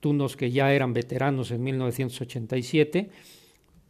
tunos 0.00 0.36
que 0.36 0.50
ya 0.50 0.74
eran 0.74 0.92
veteranos 0.92 1.52
en 1.52 1.62
1987 1.62 3.08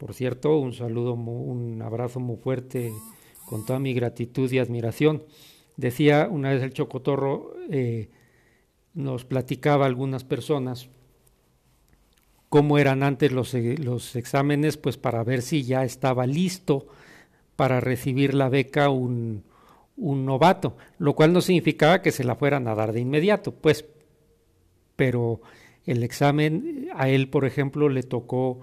por 0.03 0.15
cierto, 0.15 0.57
un 0.57 0.73
saludo, 0.73 1.15
un 1.15 1.81
abrazo 1.81 2.19
muy 2.19 2.35
fuerte 2.35 2.91
con 3.47 3.65
toda 3.65 3.79
mi 3.79 3.95
gratitud 3.95 4.51
y 4.51 4.59
admiración. 4.59 5.23
Decía 5.77 6.27
una 6.29 6.51
vez 6.51 6.61
el 6.61 6.73
Chocotorro, 6.73 7.55
eh, 7.71 8.09
nos 8.95 9.25
platicaba 9.25 9.87
algunas 9.87 10.25
personas 10.25 10.89
cómo 12.49 12.79
eran 12.79 13.03
antes 13.03 13.33
los, 13.33 13.55
eh, 13.55 13.77
los, 13.79 14.15
exámenes, 14.15 14.77
pues 14.77 14.99
para 14.99 15.25
ver 15.25 15.41
si 15.41 15.63
ya 15.63 15.85
estaba 15.85 16.27
listo 16.27 16.87
para 17.57 17.81
recibir 17.81 18.35
la 18.35 18.51
beca 18.51 18.91
un, 18.91 19.45
un 19.97 20.27
novato, 20.27 20.77
lo 20.99 21.15
cual 21.15 21.33
no 21.33 21.41
significaba 21.41 22.03
que 22.03 22.13
se 22.13 22.25
la 22.25 22.37
fueran 22.37 22.69
a 22.69 22.75
dar 22.75 22.93
de 22.93 23.01
inmediato, 23.01 23.53
pues, 23.53 23.87
pero 24.97 25.41
el 25.87 26.03
examen 26.03 26.89
a 26.95 27.09
él, 27.09 27.29
por 27.31 27.47
ejemplo, 27.47 27.89
le 27.89 28.03
tocó 28.03 28.61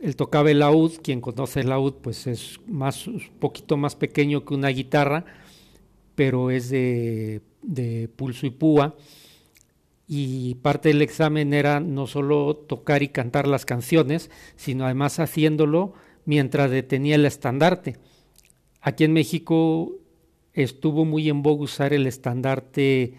él 0.00 0.16
tocaba 0.16 0.50
el 0.50 0.58
laúd, 0.58 0.92
quien 1.02 1.20
conoce 1.20 1.60
el 1.60 1.70
laúd 1.70 1.94
pues 2.02 2.26
es 2.26 2.60
más, 2.66 3.06
un 3.06 3.22
poquito 3.38 3.76
más 3.76 3.96
pequeño 3.96 4.44
que 4.44 4.54
una 4.54 4.68
guitarra, 4.68 5.24
pero 6.14 6.50
es 6.50 6.68
de, 6.68 7.40
de 7.62 8.08
pulso 8.14 8.46
y 8.46 8.50
púa. 8.50 8.94
Y 10.06 10.56
parte 10.56 10.90
del 10.90 11.02
examen 11.02 11.52
era 11.52 11.80
no 11.80 12.06
solo 12.06 12.56
tocar 12.56 13.02
y 13.02 13.08
cantar 13.08 13.48
las 13.48 13.64
canciones, 13.64 14.30
sino 14.54 14.84
además 14.84 15.18
haciéndolo 15.18 15.94
mientras 16.24 16.70
detenía 16.70 17.16
el 17.16 17.26
estandarte. 17.26 17.96
Aquí 18.80 19.04
en 19.04 19.12
México 19.12 19.96
estuvo 20.52 21.04
muy 21.04 21.28
en 21.28 21.42
boga 21.42 21.64
usar 21.64 21.92
el 21.92 22.06
estandarte, 22.06 23.14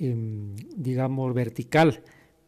em, 0.00 0.56
digamos, 0.76 1.32
vertical, 1.34 2.02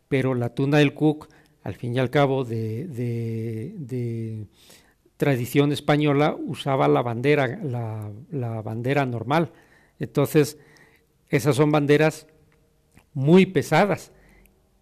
pero 0.09 0.35
la 0.35 0.55
tuna 0.55 0.79
del 0.79 0.95
Cook 0.95 1.29
al 1.63 1.75
fin 1.75 1.95
y 1.95 1.99
al 1.99 2.11
cabo, 2.11 2.45
de, 2.45 4.47
tradición 5.17 5.73
española, 5.73 6.37
usaba 6.47 6.89
la 6.89 7.03
bandera, 7.03 7.59
la, 7.63 8.63
bandera 8.63 9.05
normal. 9.05 9.53
Entonces, 9.99 10.59
esas 11.29 11.57
son 11.57 11.71
banderas 11.71 12.27
muy 13.15 13.47
pesadas. 13.47 14.13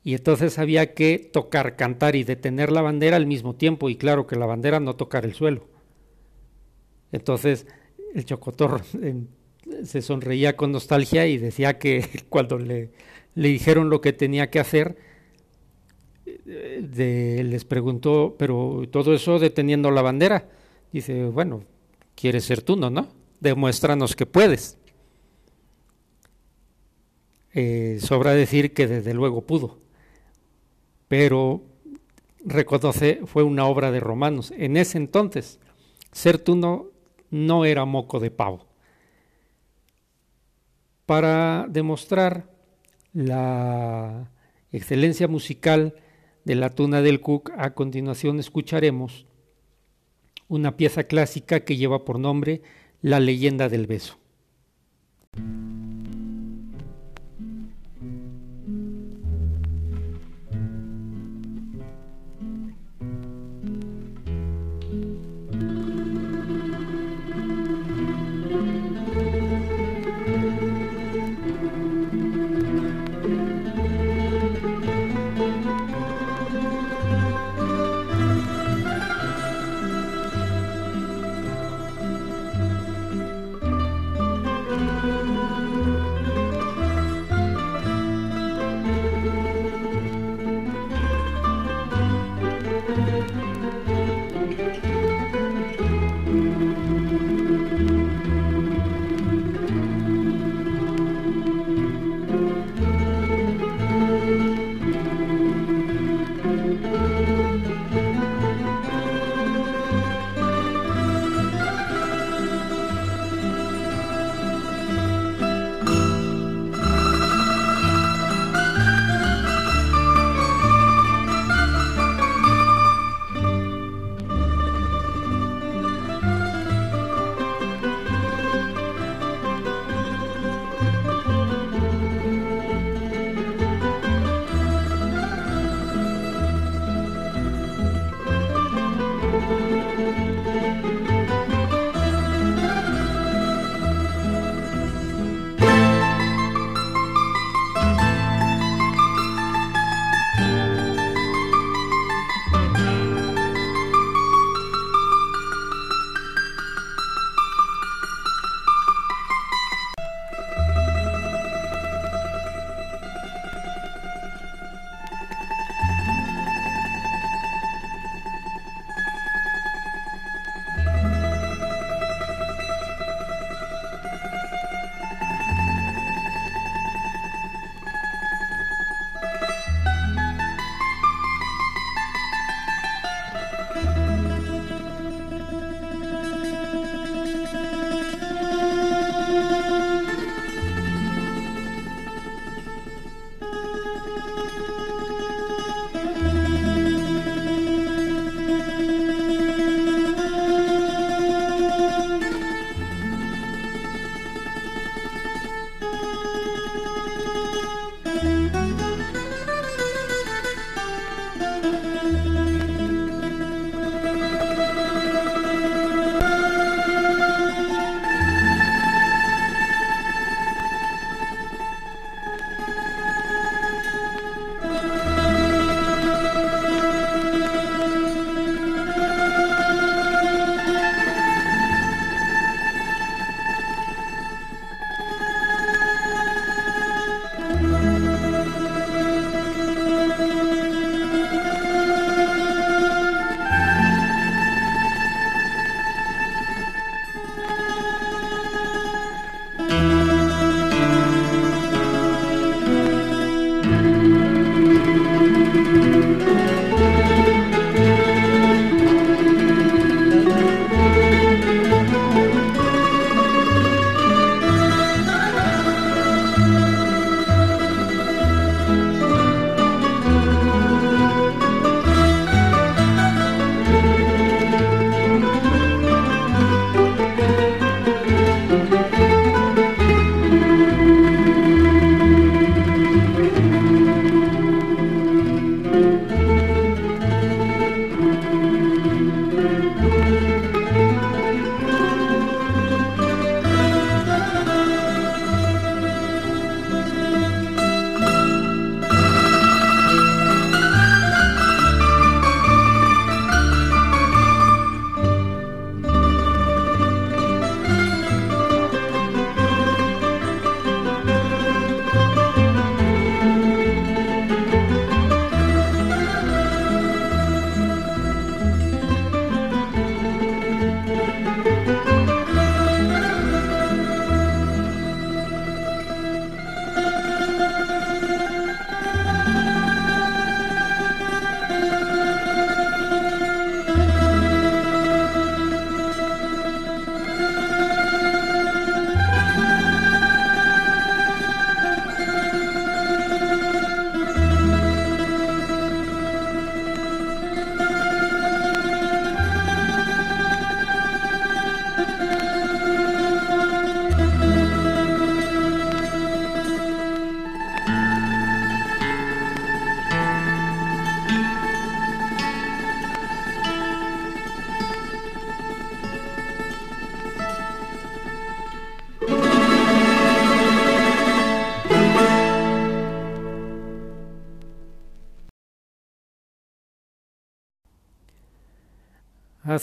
Y 0.04 0.14
entonces 0.14 0.58
había 0.58 0.94
que 0.94 1.18
tocar, 1.18 1.76
cantar 1.76 2.16
y 2.16 2.24
detener 2.24 2.72
la 2.72 2.82
bandera 2.82 3.16
al 3.16 3.26
mismo 3.26 3.54
tiempo. 3.56 3.90
Y 3.90 3.96
claro 3.96 4.26
que 4.26 4.36
la 4.36 4.46
bandera 4.46 4.80
no 4.80 4.96
tocar 4.96 5.24
el 5.24 5.34
suelo. 5.34 5.66
Entonces, 7.12 7.66
el 8.14 8.24
chocotor 8.24 8.82
se 9.84 10.02
sonreía 10.02 10.56
con 10.56 10.72
nostalgia 10.72 11.26
y 11.26 11.38
decía 11.38 11.78
que 11.78 12.24
cuando 12.28 12.58
le, 12.58 12.90
le 13.34 13.48
dijeron 13.48 13.90
lo 13.90 14.00
que 14.00 14.12
tenía 14.12 14.50
que 14.50 14.60
hacer, 14.60 14.96
les 16.44 17.64
preguntó, 17.64 18.36
pero 18.38 18.82
todo 18.90 19.14
eso 19.14 19.38
deteniendo 19.38 19.90
la 19.90 20.02
bandera. 20.02 20.48
Dice, 20.92 21.26
bueno, 21.26 21.64
quieres 22.14 22.44
ser 22.44 22.62
tú. 22.62 22.76
¿no? 22.76 23.08
Demuéstranos 23.40 24.16
que 24.16 24.26
puedes. 24.26 24.77
Eh, 27.60 27.98
sobra 27.98 28.34
decir 28.34 28.72
que 28.72 28.86
desde 28.86 29.14
luego 29.14 29.40
pudo, 29.40 29.80
pero 31.08 31.64
reconoce 32.44 33.22
fue 33.24 33.42
una 33.42 33.66
obra 33.66 33.90
de 33.90 33.98
romanos. 33.98 34.52
En 34.56 34.76
ese 34.76 34.96
entonces, 34.96 35.58
ser 36.12 36.38
tuno 36.38 36.86
no 37.32 37.64
era 37.64 37.84
moco 37.84 38.20
de 38.20 38.30
pavo. 38.30 38.68
Para 41.04 41.66
demostrar 41.68 42.48
la 43.12 44.30
excelencia 44.70 45.26
musical 45.26 45.96
de 46.44 46.54
la 46.54 46.70
tuna 46.70 47.02
del 47.02 47.20
Cook, 47.20 47.50
a 47.58 47.74
continuación 47.74 48.38
escucharemos 48.38 49.26
una 50.46 50.76
pieza 50.76 51.02
clásica 51.02 51.64
que 51.64 51.76
lleva 51.76 52.04
por 52.04 52.20
nombre 52.20 52.62
La 53.02 53.18
leyenda 53.18 53.68
del 53.68 53.88
beso. 53.88 54.16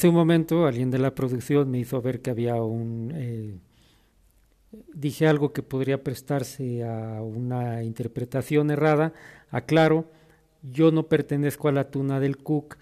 Hace 0.06 0.12
un 0.12 0.18
momento 0.18 0.68
alguien 0.68 0.92
de 0.92 1.00
la 1.00 1.16
producción 1.16 1.72
me 1.72 1.80
hizo 1.80 2.00
ver 2.00 2.22
que 2.22 2.30
había 2.30 2.62
un... 2.62 3.12
Eh, 3.16 3.58
dije 4.94 5.26
algo 5.26 5.52
que 5.52 5.64
podría 5.64 6.04
prestarse 6.04 6.84
a 6.84 7.24
una 7.24 7.82
interpretación 7.82 8.70
errada. 8.70 9.14
Aclaro, 9.50 10.06
yo 10.62 10.92
no 10.92 11.08
pertenezco 11.08 11.70
a 11.70 11.72
la 11.72 11.90
tuna 11.90 12.20
del 12.20 12.38
Cook. 12.38 12.78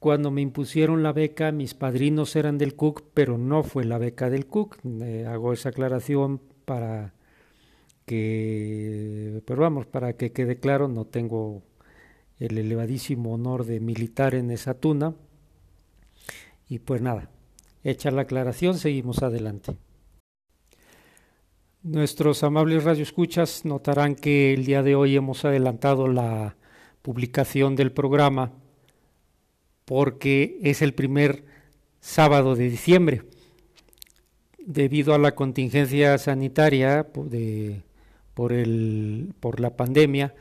Cuando 0.00 0.30
me 0.30 0.42
impusieron 0.42 1.02
la 1.02 1.14
beca, 1.14 1.50
mis 1.50 1.72
padrinos 1.72 2.36
eran 2.36 2.58
del 2.58 2.76
Cook, 2.76 3.04
pero 3.14 3.38
no 3.38 3.62
fue 3.62 3.86
la 3.86 3.96
beca 3.96 4.28
del 4.28 4.44
Cook. 4.44 4.76
Eh, 4.84 5.24
hago 5.26 5.54
esa 5.54 5.70
aclaración 5.70 6.42
para 6.66 7.14
que, 8.04 9.40
pero 9.46 9.62
vamos, 9.62 9.86
para 9.86 10.12
que 10.12 10.32
quede 10.32 10.60
claro, 10.60 10.88
no 10.88 11.06
tengo 11.06 11.62
el 12.38 12.58
elevadísimo 12.58 13.32
honor 13.32 13.64
de 13.64 13.80
militar 13.80 14.34
en 14.34 14.50
esa 14.50 14.74
tuna. 14.74 15.14
Y 16.68 16.80
pues 16.80 17.00
nada, 17.00 17.30
hecha 17.82 18.10
la 18.10 18.22
aclaración, 18.22 18.78
seguimos 18.78 19.22
adelante. 19.22 19.76
Nuestros 21.82 22.42
amables 22.42 22.84
radioescuchas 22.84 23.64
notarán 23.64 24.14
que 24.14 24.52
el 24.52 24.66
día 24.66 24.82
de 24.82 24.94
hoy 24.94 25.16
hemos 25.16 25.44
adelantado 25.44 26.08
la 26.08 26.56
publicación 27.02 27.76
del 27.76 27.92
programa 27.92 28.52
porque 29.84 30.58
es 30.62 30.82
el 30.82 30.92
primer 30.92 31.44
sábado 32.00 32.56
de 32.56 32.68
diciembre. 32.68 33.22
Debido 34.58 35.14
a 35.14 35.18
la 35.18 35.34
contingencia 35.34 36.18
sanitaria 36.18 37.06
de, 37.14 37.82
por, 38.34 38.52
el, 38.52 39.32
por 39.40 39.60
la 39.60 39.76
pandemia, 39.76 40.34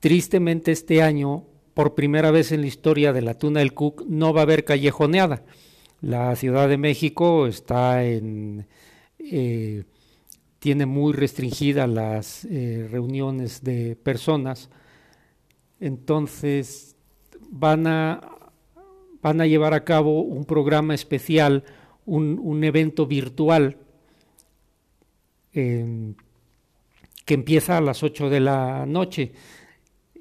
tristemente 0.00 0.72
este 0.72 1.02
año, 1.02 1.44
por 1.76 1.94
primera 1.94 2.32
vez 2.32 2.50
en 2.50 2.62
la 2.62 2.66
historia 2.66 3.12
de 3.12 3.20
la 3.20 3.34
Tuna 3.34 3.60
del 3.60 3.74
Cook, 3.74 4.04
no 4.08 4.32
va 4.32 4.40
a 4.40 4.42
haber 4.44 4.64
callejoneada. 4.64 5.44
La 6.00 6.34
Ciudad 6.34 6.68
de 6.68 6.78
México 6.78 7.46
está 7.46 8.02
en... 8.02 8.66
Eh, 9.18 9.84
tiene 10.58 10.86
muy 10.86 11.12
restringidas 11.12 11.88
las 11.88 12.44
eh, 12.46 12.88
reuniones 12.90 13.62
de 13.62 13.94
personas 13.94 14.70
entonces 15.80 16.96
van 17.50 17.86
a, 17.86 18.20
van 19.22 19.40
a 19.40 19.46
llevar 19.46 19.74
a 19.74 19.84
cabo 19.84 20.22
un 20.22 20.44
programa 20.44 20.94
especial, 20.94 21.64
un, 22.04 22.64
evento 22.64 23.06
virtual 23.06 23.78
que 25.52 26.14
empieza 27.28 27.78
a 27.78 27.80
las 27.80 28.02
8 28.02 28.28
de 28.28 28.40
la 28.40 28.84
noche. 28.86 29.32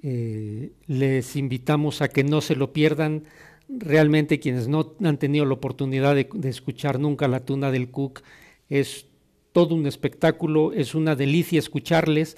Eh, 0.07 0.71
les 0.85 1.35
invitamos 1.35 2.03
a 2.03 2.09
que 2.09 2.23
no 2.23 2.39
se 2.39 2.55
lo 2.55 2.73
pierdan. 2.73 3.23
Realmente 3.67 4.39
quienes 4.39 4.67
no 4.67 4.93
han 5.03 5.17
tenido 5.17 5.45
la 5.45 5.55
oportunidad 5.55 6.13
de, 6.13 6.29
escuchar 6.47 6.99
nunca 6.99 7.27
la 7.27 7.43
tuna 7.43 7.71
del 7.71 7.89
Cook, 7.89 8.21
es 8.69 9.07
todo 9.51 9.73
un 9.73 9.87
espectáculo, 9.87 10.73
es 10.73 10.93
una 10.93 11.15
delicia 11.15 11.57
escucharles 11.57 12.37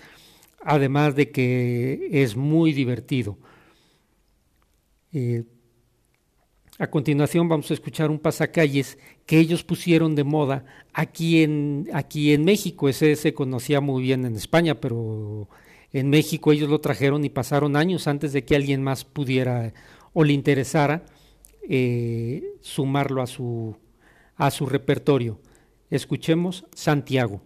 además 0.64 1.14
de 1.16 1.30
que 1.30 2.08
es 2.10 2.38
muy 2.38 2.72
divertido. 2.72 3.38
Eh, 5.12 5.44
a 6.80 6.88
continuación 6.90 7.50
vamos 7.50 7.70
a 7.70 7.74
escuchar 7.74 8.10
un 8.10 8.20
pasacalles 8.20 8.98
que 9.26 9.40
ellos 9.40 9.66
pusieron 9.66 10.16
de 10.16 10.24
moda 10.24 10.64
aquí 10.94 11.44
en, 11.44 11.90
aquí 11.92 12.32
en 12.32 12.46
México. 12.46 12.88
Ese 12.88 13.18
se 13.18 13.34
conocía 13.34 13.82
muy 13.82 14.04
bien 14.04 14.24
en 14.24 14.36
España, 14.36 14.76
pero 14.76 15.50
en 15.94 16.10
México 16.10 16.52
ellos 16.52 16.70
lo 16.70 16.80
trajeron 16.80 17.24
y 17.26 17.30
pasaron 17.30 17.76
años 17.76 18.08
antes 18.08 18.34
de 18.34 18.44
que 18.46 18.56
alguien 18.56 18.84
más 18.84 19.06
pudiera 19.06 19.74
o 20.14 20.24
le 20.24 20.34
interesara 20.34 21.06
eh, 21.70 22.44
sumarlo 22.62 23.22
a 23.22 23.28
su, 23.28 23.78
a 24.36 24.52
su 24.52 24.66
repertorio. 24.66 25.40
Escuchemos 25.90 26.66
Santiago. 26.74 27.42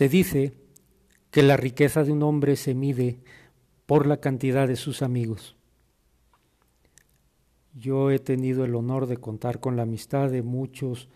Se 0.00 0.08
dice 0.08 0.54
que 1.30 1.42
la 1.42 1.58
riqueza 1.58 2.04
de 2.04 2.12
un 2.12 2.22
hombre 2.22 2.56
se 2.56 2.74
mide 2.74 3.20
por 3.84 4.06
la 4.06 4.16
cantidad 4.16 4.66
de 4.66 4.76
sus 4.76 5.02
amigos. 5.02 5.56
Yo 7.74 8.10
he 8.10 8.18
tenido 8.18 8.64
el 8.64 8.74
honor 8.76 9.08
de 9.08 9.18
contar 9.18 9.60
con 9.60 9.76
la 9.76 9.82
amistad 9.82 10.30
de 10.30 10.40
muchos 10.40 11.10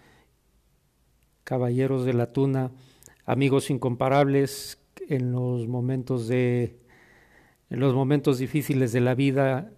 caballeros 1.44 2.04
de 2.04 2.12
la 2.12 2.34
tuna, 2.34 2.72
amigos 3.24 3.70
incomparables 3.70 4.78
en 5.08 5.32
los 5.32 5.66
momentos 5.66 6.28
de 6.28 6.78
en 7.70 7.80
los 7.80 7.94
momentos 7.94 8.36
difíciles 8.36 8.92
de 8.92 9.00
la 9.00 9.14
vida, 9.14 9.72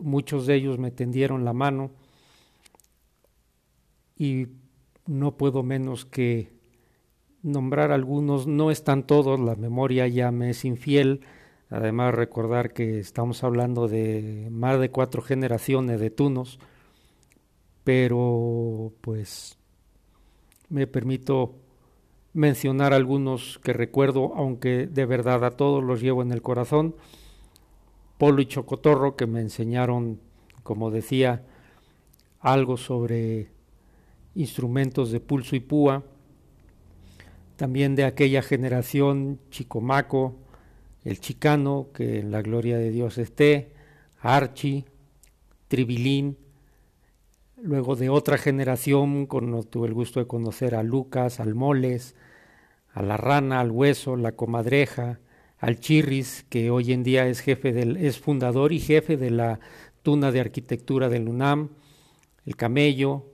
muchos 0.00 0.46
de 0.46 0.54
ellos 0.54 0.78
me 0.78 0.92
tendieron 0.92 1.44
la 1.44 1.54
mano 1.54 1.90
y 4.16 4.46
no 5.06 5.36
puedo 5.36 5.64
menos 5.64 6.04
que 6.04 6.56
nombrar 7.42 7.92
algunos, 7.92 8.46
no 8.46 8.70
están 8.70 9.06
todos, 9.06 9.38
la 9.40 9.56
memoria 9.56 10.06
ya 10.08 10.30
me 10.30 10.50
es 10.50 10.64
infiel, 10.64 11.20
además 11.70 12.14
recordar 12.14 12.72
que 12.72 12.98
estamos 12.98 13.44
hablando 13.44 13.88
de 13.88 14.48
más 14.50 14.80
de 14.80 14.90
cuatro 14.90 15.22
generaciones 15.22 16.00
de 16.00 16.10
tunos, 16.10 16.58
pero 17.84 18.92
pues 19.00 19.58
me 20.68 20.86
permito 20.86 21.54
mencionar 22.34 22.92
algunos 22.92 23.58
que 23.64 23.72
recuerdo, 23.72 24.32
aunque 24.34 24.86
de 24.86 25.06
verdad 25.06 25.44
a 25.44 25.52
todos 25.52 25.82
los 25.82 26.00
llevo 26.00 26.22
en 26.22 26.32
el 26.32 26.42
corazón. 26.42 26.94
Polo 28.18 28.42
y 28.42 28.46
Chocotorro, 28.46 29.16
que 29.16 29.26
me 29.26 29.40
enseñaron, 29.40 30.20
como 30.62 30.90
decía, 30.90 31.44
algo 32.40 32.76
sobre 32.76 33.48
instrumentos 34.34 35.10
de 35.10 35.20
pulso 35.20 35.56
y 35.56 35.60
púa. 35.60 36.04
También 37.58 37.96
de 37.96 38.04
aquella 38.04 38.40
generación 38.40 39.40
Chicomaco, 39.50 40.36
el 41.02 41.18
Chicano, 41.18 41.88
que 41.92 42.20
en 42.20 42.30
la 42.30 42.40
gloria 42.40 42.78
de 42.78 42.92
Dios 42.92 43.18
esté, 43.18 43.72
Archie, 44.20 44.84
Tribilín, 45.66 46.36
luego 47.60 47.96
de 47.96 48.10
otra 48.10 48.38
generación, 48.38 49.26
con, 49.26 49.64
tuve 49.64 49.88
el 49.88 49.94
gusto 49.94 50.20
de 50.20 50.28
conocer 50.28 50.76
a 50.76 50.84
Lucas, 50.84 51.40
al 51.40 51.56
Moles, 51.56 52.14
a 52.92 53.02
la 53.02 53.16
Rana, 53.16 53.58
al 53.58 53.72
Hueso, 53.72 54.14
la 54.14 54.36
Comadreja, 54.36 55.18
al 55.58 55.80
Chirris, 55.80 56.46
que 56.48 56.70
hoy 56.70 56.92
en 56.92 57.02
día 57.02 57.26
es 57.26 57.40
jefe 57.40 57.72
del, 57.72 57.96
es 57.96 58.20
fundador 58.20 58.72
y 58.72 58.78
jefe 58.78 59.16
de 59.16 59.32
la 59.32 59.58
Tuna 60.04 60.30
de 60.30 60.38
Arquitectura 60.38 61.08
del 61.08 61.28
UNAM, 61.28 61.70
el 62.46 62.54
Camello, 62.54 63.26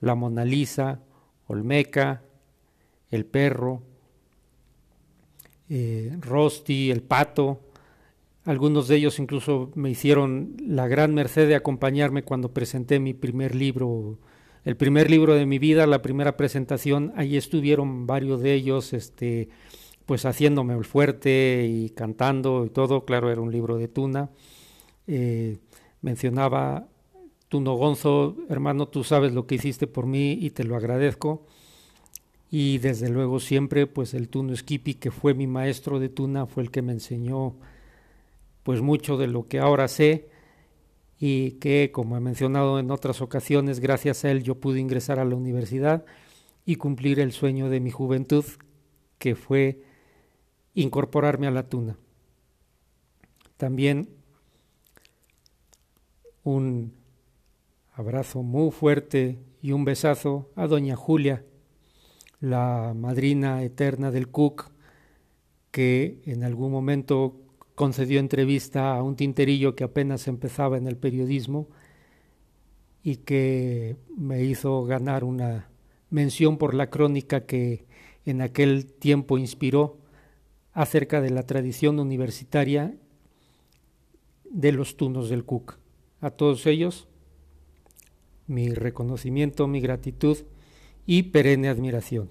la 0.00 0.14
Mona 0.16 0.44
Lisa, 0.44 1.00
Olmeca, 1.46 2.24
el 3.10 3.26
Perro, 3.26 3.82
eh, 5.68 6.16
Rosti, 6.20 6.90
el 6.90 7.02
Pato, 7.02 7.60
algunos 8.44 8.88
de 8.88 8.96
ellos 8.96 9.18
incluso 9.18 9.70
me 9.74 9.90
hicieron 9.90 10.56
la 10.66 10.88
gran 10.88 11.14
merced 11.14 11.46
de 11.46 11.54
acompañarme 11.54 12.22
cuando 12.22 12.52
presenté 12.54 12.98
mi 12.98 13.12
primer 13.12 13.54
libro, 13.54 14.18
el 14.64 14.76
primer 14.76 15.10
libro 15.10 15.34
de 15.34 15.46
mi 15.46 15.58
vida, 15.58 15.86
la 15.86 16.02
primera 16.02 16.36
presentación. 16.36 17.12
Ahí 17.16 17.36
estuvieron 17.36 18.06
varios 18.06 18.40
de 18.40 18.54
ellos, 18.54 18.94
este, 18.94 19.50
pues 20.06 20.24
haciéndome 20.24 20.74
el 20.74 20.84
fuerte 20.84 21.66
y 21.68 21.90
cantando 21.90 22.64
y 22.64 22.70
todo. 22.70 23.04
Claro, 23.04 23.30
era 23.30 23.42
un 23.42 23.52
libro 23.52 23.76
de 23.76 23.88
Tuna. 23.88 24.30
Eh, 25.06 25.58
mencionaba 26.00 26.88
Tuno 27.48 27.74
Gonzo, 27.74 28.36
hermano, 28.48 28.88
tú 28.88 29.04
sabes 29.04 29.32
lo 29.32 29.46
que 29.46 29.56
hiciste 29.56 29.86
por 29.86 30.06
mí 30.06 30.32
y 30.32 30.50
te 30.50 30.64
lo 30.64 30.76
agradezco. 30.76 31.46
Y 32.50 32.78
desde 32.78 33.08
luego 33.08 33.38
siempre, 33.38 33.86
pues 33.86 34.12
el 34.12 34.28
Tuno 34.28 34.56
Skippy, 34.56 34.94
que 34.94 35.12
fue 35.12 35.34
mi 35.34 35.46
maestro 35.46 36.00
de 36.00 36.08
Tuna, 36.08 36.46
fue 36.46 36.64
el 36.64 36.70
que 36.70 36.82
me 36.82 36.92
enseñó 36.92 37.54
pues 38.64 38.80
mucho 38.82 39.16
de 39.16 39.28
lo 39.28 39.46
que 39.46 39.60
ahora 39.60 39.88
sé 39.88 40.28
y 41.18 41.52
que, 41.52 41.90
como 41.92 42.16
he 42.16 42.20
mencionado 42.20 42.78
en 42.78 42.90
otras 42.90 43.20
ocasiones, 43.20 43.78
gracias 43.78 44.24
a 44.24 44.30
él 44.30 44.42
yo 44.42 44.56
pude 44.56 44.80
ingresar 44.80 45.18
a 45.18 45.24
la 45.24 45.36
universidad 45.36 46.04
y 46.64 46.76
cumplir 46.76 47.20
el 47.20 47.32
sueño 47.32 47.68
de 47.68 47.80
mi 47.80 47.90
juventud, 47.90 48.44
que 49.18 49.34
fue 49.34 49.82
incorporarme 50.74 51.46
a 51.46 51.50
la 51.50 51.68
tuna. 51.68 51.98
También 53.56 54.08
un 56.42 56.94
abrazo 57.92 58.42
muy 58.42 58.70
fuerte 58.70 59.38
y 59.62 59.72
un 59.72 59.84
besazo 59.84 60.50
a 60.56 60.66
doña 60.66 60.96
Julia, 60.96 61.44
la 62.40 62.94
madrina 62.96 63.62
eterna 63.62 64.10
del 64.10 64.28
Cook, 64.28 64.70
que 65.70 66.20
en 66.24 66.42
algún 66.42 66.72
momento 66.72 67.36
concedió 67.74 68.18
entrevista 68.18 68.96
a 68.96 69.02
un 69.02 69.16
tinterillo 69.16 69.74
que 69.74 69.84
apenas 69.84 70.26
empezaba 70.26 70.76
en 70.76 70.86
el 70.86 70.96
periodismo 70.96 71.68
y 73.02 73.16
que 73.16 73.96
me 74.16 74.42
hizo 74.44 74.84
ganar 74.84 75.24
una 75.24 75.70
mención 76.10 76.58
por 76.58 76.74
la 76.74 76.90
crónica 76.90 77.46
que 77.46 77.86
en 78.26 78.42
aquel 78.42 78.86
tiempo 78.86 79.38
inspiró 79.38 79.98
acerca 80.72 81.20
de 81.20 81.30
la 81.30 81.44
tradición 81.44 81.98
universitaria 81.98 82.94
de 84.44 84.72
los 84.72 84.96
tunos 84.96 85.30
del 85.30 85.44
Cook. 85.44 85.78
A 86.20 86.30
todos 86.30 86.66
ellos, 86.66 87.08
mi 88.46 88.74
reconocimiento, 88.74 89.66
mi 89.68 89.80
gratitud 89.80 90.38
y 91.10 91.24
perenne 91.24 91.68
admiración. 91.68 92.30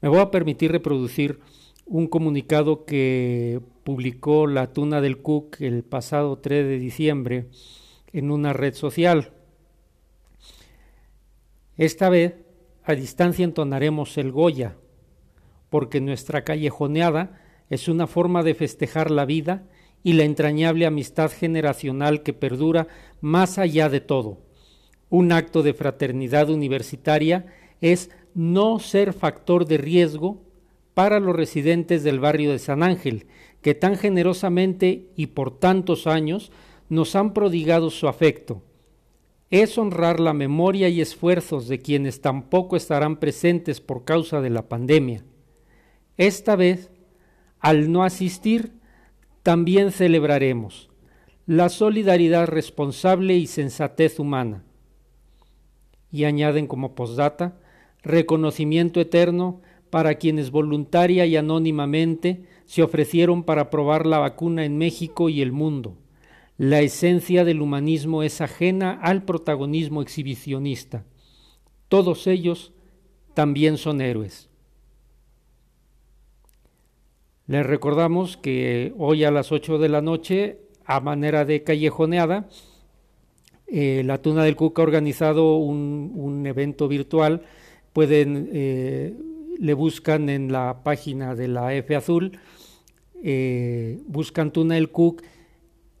Me 0.00 0.08
voy 0.08 0.20
a 0.20 0.30
permitir 0.30 0.70
reproducir 0.70 1.40
un 1.84 2.06
comunicado 2.06 2.84
que 2.84 3.60
publicó 3.82 4.46
la 4.46 4.72
Tuna 4.72 5.00
del 5.00 5.20
Cook 5.20 5.56
el 5.58 5.82
pasado 5.82 6.38
3 6.38 6.64
de 6.64 6.78
diciembre 6.78 7.48
en 8.12 8.30
una 8.30 8.52
red 8.52 8.74
social. 8.74 9.32
Esta 11.76 12.08
vez 12.08 12.36
a 12.84 12.94
distancia 12.94 13.44
entonaremos 13.44 14.16
el 14.16 14.30
Goya, 14.30 14.76
porque 15.70 16.00
nuestra 16.00 16.44
callejoneada 16.44 17.40
es 17.68 17.88
una 17.88 18.06
forma 18.06 18.44
de 18.44 18.54
festejar 18.54 19.10
la 19.10 19.24
vida 19.24 19.64
y 20.04 20.12
la 20.12 20.22
entrañable 20.22 20.86
amistad 20.86 21.32
generacional 21.32 22.22
que 22.22 22.32
perdura 22.32 22.86
más 23.20 23.58
allá 23.58 23.88
de 23.88 24.00
todo. 24.00 24.49
Un 25.10 25.32
acto 25.32 25.62
de 25.62 25.74
fraternidad 25.74 26.48
universitaria 26.48 27.46
es 27.80 28.10
no 28.34 28.78
ser 28.78 29.12
factor 29.12 29.66
de 29.66 29.76
riesgo 29.76 30.40
para 30.94 31.20
los 31.20 31.34
residentes 31.34 32.02
del 32.04 32.20
barrio 32.20 32.52
de 32.52 32.58
San 32.58 32.82
Ángel, 32.82 33.26
que 33.60 33.74
tan 33.74 33.96
generosamente 33.96 35.08
y 35.16 35.28
por 35.28 35.58
tantos 35.58 36.06
años 36.06 36.52
nos 36.88 37.14
han 37.16 37.34
prodigado 37.34 37.90
su 37.90 38.08
afecto. 38.08 38.62
Es 39.50 39.78
honrar 39.78 40.20
la 40.20 40.32
memoria 40.32 40.88
y 40.88 41.00
esfuerzos 41.00 41.66
de 41.66 41.80
quienes 41.80 42.20
tampoco 42.20 42.76
estarán 42.76 43.18
presentes 43.18 43.80
por 43.80 44.04
causa 44.04 44.40
de 44.40 44.50
la 44.50 44.68
pandemia. 44.68 45.24
Esta 46.16 46.54
vez, 46.54 46.90
al 47.58 47.90
no 47.90 48.04
asistir, 48.04 48.72
también 49.42 49.90
celebraremos 49.90 50.90
la 51.46 51.68
solidaridad 51.68 52.46
responsable 52.46 53.34
y 53.34 53.48
sensatez 53.48 54.20
humana. 54.20 54.62
Y 56.12 56.24
añaden 56.24 56.66
como 56.66 56.94
postdata, 56.94 57.56
reconocimiento 58.02 59.00
eterno 59.00 59.60
para 59.90 60.14
quienes 60.14 60.50
voluntaria 60.50 61.26
y 61.26 61.36
anónimamente 61.36 62.44
se 62.64 62.82
ofrecieron 62.82 63.42
para 63.42 63.70
probar 63.70 64.06
la 64.06 64.18
vacuna 64.18 64.64
en 64.64 64.78
México 64.78 65.28
y 65.28 65.42
el 65.42 65.52
mundo. 65.52 65.96
La 66.56 66.80
esencia 66.80 67.44
del 67.44 67.62
humanismo 67.62 68.22
es 68.22 68.40
ajena 68.40 68.98
al 69.02 69.24
protagonismo 69.24 70.02
exhibicionista. 70.02 71.04
Todos 71.88 72.26
ellos 72.26 72.72
también 73.34 73.78
son 73.78 74.00
héroes. 74.00 74.50
Les 77.46 77.66
recordamos 77.66 78.36
que 78.36 78.94
hoy 78.96 79.24
a 79.24 79.32
las 79.32 79.50
8 79.50 79.78
de 79.78 79.88
la 79.88 80.02
noche, 80.02 80.60
a 80.84 81.00
manera 81.00 81.44
de 81.44 81.64
callejoneada, 81.64 82.48
eh, 83.72 84.02
la 84.04 84.18
Tuna 84.20 84.42
del 84.42 84.56
Cuca 84.56 84.82
ha 84.82 84.84
organizado 84.84 85.56
un, 85.56 86.44
evento 86.46 86.88
virtual. 86.88 87.42
Pueden 87.92 88.48
eh, 88.52 89.14
le 89.58 89.74
buscan 89.74 90.28
en 90.28 90.50
la 90.50 90.82
página 90.82 91.34
de 91.36 91.46
la 91.48 91.74
F 91.74 91.94
Azul, 91.94 92.38
eh, 93.22 93.98
buscan 94.06 94.52
Túnel 94.52 94.90
Cook 94.90 95.22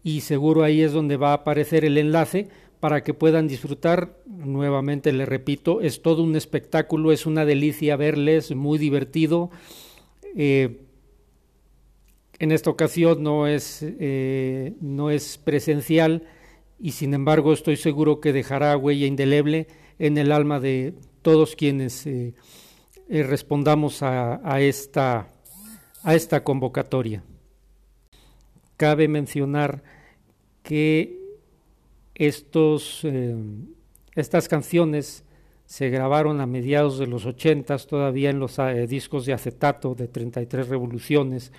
y 0.02 0.22
seguro 0.22 0.64
ahí 0.64 0.80
es 0.80 0.92
donde 0.92 1.16
va 1.16 1.30
a 1.30 1.34
aparecer 1.34 1.84
el 1.84 1.98
enlace 1.98 2.48
para 2.80 3.04
que 3.04 3.14
puedan 3.14 3.46
disfrutar. 3.46 4.16
Nuevamente 4.26 5.12
le 5.12 5.26
repito, 5.26 5.80
es 5.80 6.02
todo 6.02 6.22
un 6.24 6.34
espectáculo, 6.34 7.12
es 7.12 7.26
una 7.26 7.44
delicia 7.44 7.96
verles, 7.96 8.54
muy 8.54 8.78
divertido. 8.78 9.50
En 10.34 10.78
esta 12.38 12.70
ocasión 12.70 13.22
no 13.22 13.46
es, 13.46 13.84
no 14.80 15.10
es 15.10 15.38
presencial 15.38 16.24
y 16.80 16.92
sin 16.92 17.12
embargo 17.12 17.52
estoy 17.52 17.76
seguro 17.76 18.20
que 18.20 18.32
dejará 18.32 18.76
huella 18.76 19.06
indeleble 19.06 19.68
en 19.98 20.16
el 20.16 20.32
alma 20.32 20.60
de 20.60 20.94
todos 21.20 21.54
quienes 21.54 22.06
eh, 22.06 22.32
respondamos 23.08 24.02
a, 24.02 24.60
esta, 24.60 25.28
a 26.02 26.14
esta 26.14 26.42
convocatoria. 26.42 27.22
Cabe 28.78 29.08
mencionar 29.08 29.82
que 30.62 31.18
estos, 32.14 33.00
eh, 33.04 33.36
estas 34.14 34.48
canciones 34.48 35.24
se 35.66 35.90
grabaron 35.90 36.40
a 36.40 36.46
mediados 36.46 36.98
de 36.98 37.06
los 37.06 37.26
80 37.26 37.76
todavía 37.78 38.30
en 38.30 38.38
los 38.38 38.58
eh, 38.58 38.86
discos 38.86 39.26
de 39.26 39.34
acetato 39.34 39.94
de 39.94 40.08
33 40.08 40.68
revoluciones. 40.68 41.52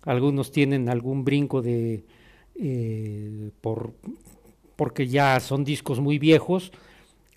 Algunos 0.00 0.50
tienen 0.50 0.88
algún 0.88 1.24
brinco 1.24 1.60
de 1.60 2.04
por, 3.60 3.92
porque 4.82 5.06
ya 5.06 5.38
son 5.38 5.62
discos 5.62 6.00
muy 6.00 6.18
viejos, 6.18 6.72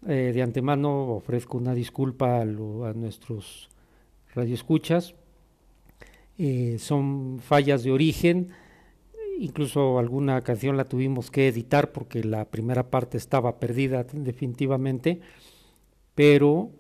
eh, 0.07 0.31
de 0.33 0.41
antemano 0.41 1.11
ofrezco 1.11 1.59
una 1.59 1.75
disculpa 1.75 2.41
a, 2.41 2.45
nuestros 2.45 3.69
radioescuchas. 4.33 5.13
Eh, 6.39 6.77
son 6.79 7.39
fallas 7.39 7.83
de 7.83 7.91
origen 7.91 8.51
incluso 9.37 9.99
alguna 9.99 10.41
canción 10.41 10.75
la 10.75 10.85
tuvimos 10.89 11.29
que 11.29 11.47
editar 11.47 11.91
porque 11.91 12.23
la 12.23 12.45
primera 12.45 12.89
parte 12.89 13.19
estaba 13.19 13.59
perdida 13.59 14.07
definitivamente, 14.11 15.21
pero 16.15 16.71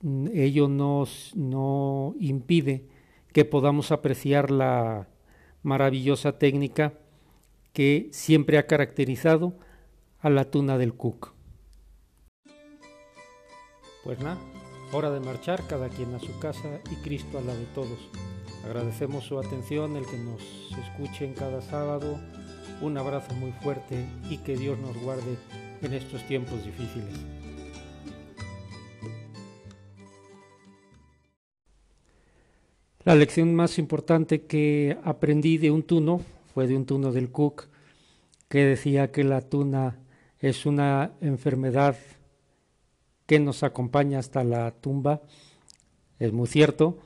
mm, 0.00 0.28
ello 0.32 0.68
nos, 0.68 1.36
no 1.36 2.14
impide 2.18 2.86
que 3.34 3.44
podamos 3.44 3.92
apreciar 3.92 4.50
la 4.50 5.06
maravillosa 5.62 6.38
técnica 6.38 6.94
que 7.72 8.08
siempre 8.12 8.58
ha 8.58 8.66
caracterizado 8.66 9.54
a 10.20 10.30
la 10.30 10.50
tuna 10.50 10.78
del 10.78 10.94
Cook. 10.94 11.32
Pues 14.04 14.18
nada, 14.20 14.38
hora 14.92 15.10
de 15.10 15.20
marchar, 15.20 15.66
cada 15.66 15.88
quien 15.88 16.14
a 16.14 16.18
su 16.18 16.38
casa 16.38 16.80
y 16.90 16.96
Cristo 16.96 17.38
a 17.38 17.42
la 17.42 17.54
de 17.54 17.66
todos. 17.66 17.98
Agradecemos 18.64 19.24
su 19.24 19.38
atención, 19.38 19.96
el 19.96 20.06
que 20.06 20.18
nos 20.18 20.42
escuchen 20.84 21.34
cada 21.34 21.60
sábado. 21.62 22.18
Un 22.82 22.96
abrazo 22.96 23.34
muy 23.34 23.52
fuerte 23.52 24.06
y 24.28 24.38
que 24.38 24.56
Dios 24.56 24.78
nos 24.78 24.96
guarde 25.02 25.36
en 25.82 25.92
estos 25.92 26.26
tiempos 26.26 26.64
difíciles. 26.64 27.14
La 33.04 33.14
lección 33.14 33.54
más 33.54 33.78
importante 33.78 34.42
que 34.42 34.98
aprendí 35.04 35.56
de 35.56 35.70
un 35.70 35.82
tuno 35.82 36.20
de 36.66 36.76
un 36.76 36.86
tuno 36.86 37.12
del 37.12 37.30
Cook 37.30 37.68
que 38.48 38.64
decía 38.64 39.12
que 39.12 39.24
la 39.24 39.42
tuna 39.42 39.98
es 40.38 40.66
una 40.66 41.12
enfermedad 41.20 41.96
que 43.26 43.38
nos 43.38 43.62
acompaña 43.62 44.18
hasta 44.18 44.42
la 44.42 44.72
tumba. 44.72 45.22
Es 46.18 46.32
muy 46.32 46.48
cierto. 46.48 46.98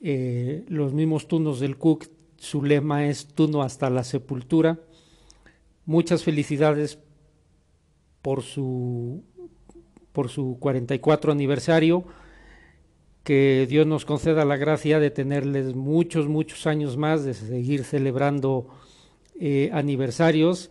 Eh, 0.00 0.64
los 0.68 0.94
mismos 0.94 1.28
tunos 1.28 1.60
del 1.60 1.76
Cook, 1.76 2.08
su 2.38 2.62
lema 2.62 3.06
es 3.06 3.26
tuno 3.26 3.62
hasta 3.62 3.90
la 3.90 4.04
sepultura. 4.04 4.80
Muchas 5.84 6.24
felicidades 6.24 6.98
por 8.22 8.42
su, 8.42 9.22
por 10.12 10.28
su 10.28 10.56
44 10.58 11.32
aniversario. 11.32 12.04
Que 13.26 13.66
Dios 13.68 13.88
nos 13.88 14.04
conceda 14.04 14.44
la 14.44 14.56
gracia 14.56 15.00
de 15.00 15.10
tenerles 15.10 15.74
muchos, 15.74 16.28
muchos 16.28 16.64
años 16.68 16.96
más, 16.96 17.24
de 17.24 17.34
seguir 17.34 17.82
celebrando 17.82 18.68
eh, 19.40 19.68
aniversarios. 19.72 20.70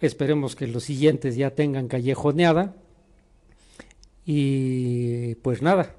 Esperemos 0.00 0.56
que 0.56 0.66
los 0.66 0.84
siguientes 0.84 1.36
ya 1.36 1.50
tengan 1.50 1.86
callejoneada. 1.86 2.74
Y 4.24 5.34
pues 5.42 5.60
nada, 5.60 5.94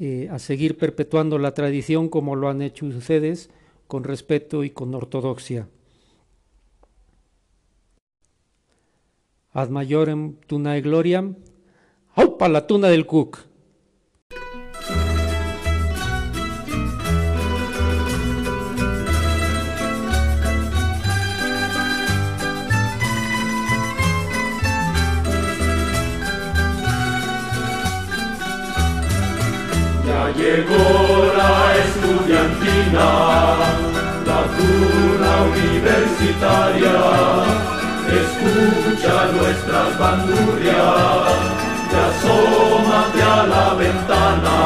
eh, 0.00 0.30
a 0.30 0.38
seguir 0.38 0.78
perpetuando 0.78 1.36
la 1.36 1.52
tradición 1.52 2.08
como 2.08 2.34
lo 2.34 2.48
han 2.48 2.62
hecho 2.62 2.86
ustedes, 2.86 3.50
con 3.86 4.04
respeto 4.04 4.64
y 4.64 4.70
con 4.70 4.94
ortodoxia. 4.94 5.68
Ad 9.52 9.68
majorem 9.68 10.36
tuna 10.46 10.80
gloriam, 10.80 11.36
¡aupa 12.14 12.48
la 12.48 12.66
tuna 12.66 12.88
del 12.88 13.04
Cook! 13.04 13.52
Llegó 30.32 31.32
la 31.36 31.74
estudiantina, 31.84 33.08
la 34.26 34.40
cuna 34.56 35.32
universitaria, 35.52 36.96
escucha 38.22 39.14
nuestras 39.36 39.98
bandurrias, 39.98 41.34
y 41.90 41.96
asómate 42.08 43.22
a 43.22 43.46
la 43.46 43.74
ventana, 43.74 44.56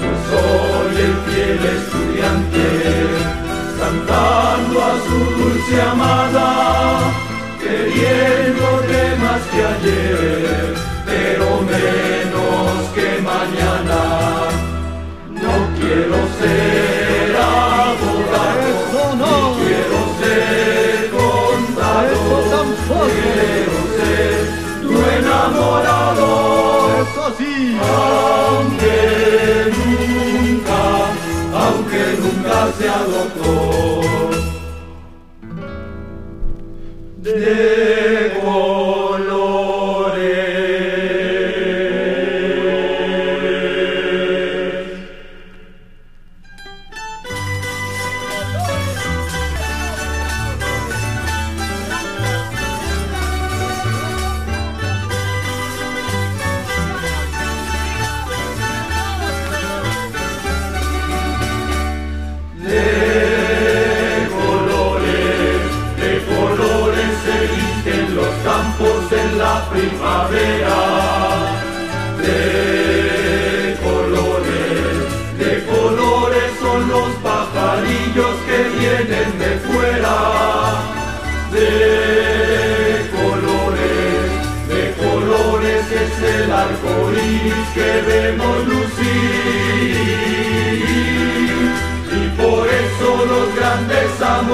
yo 0.00 0.12
soy 0.28 0.94
el 1.06 1.14
fiel 1.26 1.60
estudiante, 1.78 2.66
cantando 3.80 4.76
a 4.82 4.92
su 5.06 5.18
dulce 5.36 5.82
amada, 5.82 6.48
queriendo 7.58 8.72
más 9.22 9.42
que 9.52 9.60
ayer, 9.64 10.74
pero 11.06 11.62
menos 11.62 12.88
que 12.94 13.22
mañana 13.22 14.41
quiero 15.92 16.20
ser 16.38 17.36
abogado, 17.36 19.04
no. 19.18 19.34
quiero 19.56 20.00
ser 20.20 21.10
contador, 21.10 22.42
quiero 23.12 23.80
ser 23.96 24.34
tu 24.82 24.94
enamorado, 25.18 26.26
Eso 27.02 27.24
sí. 27.36 27.54
aunque 27.82 28.96
nunca, 29.76 30.82
aunque 31.62 32.02
nunca 32.22 32.56
sea 32.78 32.98
doctor. 33.04 34.32
De 37.18 38.31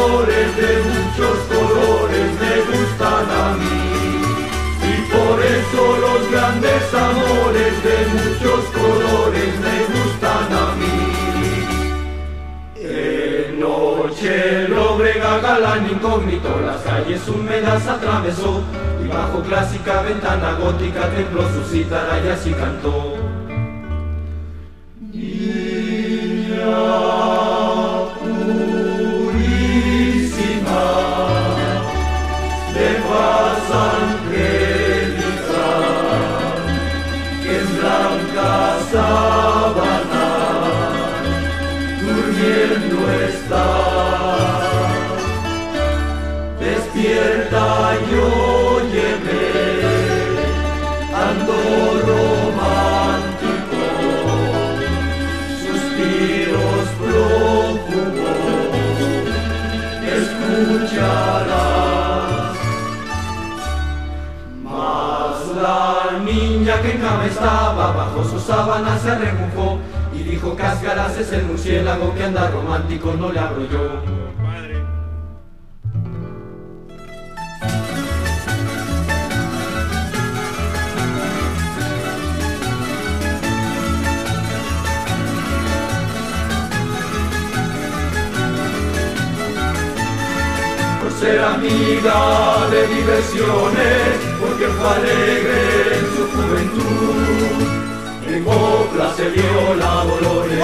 amores 0.08 0.56
de 0.56 0.70
muchos 0.88 1.38
colores 1.52 2.28
me 2.40 2.54
gustan 2.70 3.26
a 3.30 3.56
mí. 3.56 3.78
Y 4.82 4.94
por 5.12 5.36
eso 5.42 5.82
los 6.04 6.30
grandes 6.30 6.94
amores 6.94 7.74
de 7.84 7.96
muchos 8.16 8.64
colores 8.70 9.52
me 9.60 9.76
gustan 9.94 10.48
a 10.52 10.66
mí. 10.80 10.98
En 12.76 13.60
noche 13.60 14.68
lobrega 14.68 15.40
galán 15.40 15.90
incógnito, 15.90 16.60
las 16.64 16.80
calles 16.82 17.28
húmedas 17.28 17.86
atravesó 17.86 18.62
y 19.04 19.08
bajo 19.08 19.42
clásica 19.42 20.02
ventana 20.02 20.52
gótica 20.54 21.10
tembló 21.10 21.42
su 21.52 21.62
cítara 21.70 22.20
y 22.24 22.28
así 22.28 22.52
cantó. 22.52 23.17
Niña 66.68 66.82
que 66.82 66.90
en 66.90 66.98
cama 66.98 67.26
estaba 67.26 67.92
bajo 67.92 68.24
su 68.24 68.38
sábana 68.38 68.98
se 68.98 69.10
arrebujó 69.10 69.78
y 70.14 70.22
dijo 70.22 70.54
Cáscaras 70.54 71.16
es 71.16 71.32
el 71.32 71.46
murciélago 71.46 72.14
que 72.14 72.24
anda 72.24 72.50
romántico, 72.50 73.14
no 73.18 73.32
le 73.32 73.40
abro 73.40 73.66
yo. 73.70 74.18
ser 91.18 91.42
amiga 91.42 92.68
de 92.70 92.86
diversiones, 92.94 94.27
fue 94.66 94.88
alegre 94.88 95.98
en 95.98 96.06
su 96.16 96.22
juventud. 96.34 97.18
En 98.26 98.44
copla 98.44 99.14
se 99.16 99.28
vio 99.30 99.74
la 99.76 100.04
Dolores, 100.04 100.58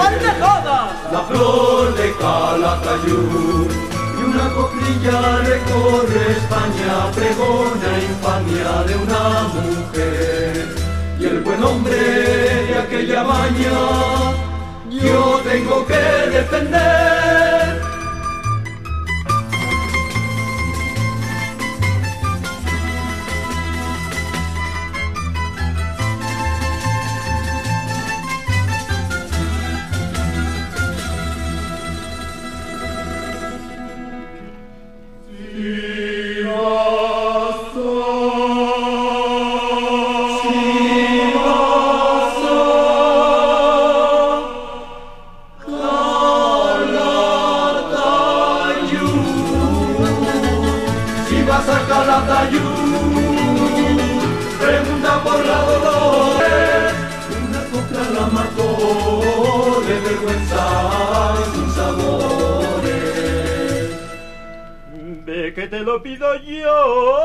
la 1.11 1.21
flor 1.21 1.95
de 1.95 2.13
Calatayud. 2.19 3.71
Y 4.17 4.23
una 4.23 4.49
coplilla 4.53 5.37
recorre 5.39 6.31
España, 6.31 7.11
pregona 7.15 7.89
infamia 8.09 8.83
de 8.87 8.95
una 8.95 9.23
mujer. 9.53 10.75
Y 11.19 11.25
el 11.25 11.39
buen 11.41 11.63
hombre 11.63 11.95
de 11.95 12.77
aquella 12.77 13.23
baña, 13.23 13.77
yo 14.89 15.39
tengo 15.43 15.85
que 15.85 16.29
defender. 16.29 17.54
Lo 65.81 66.01
pido 66.01 66.35
yo. 66.35 67.17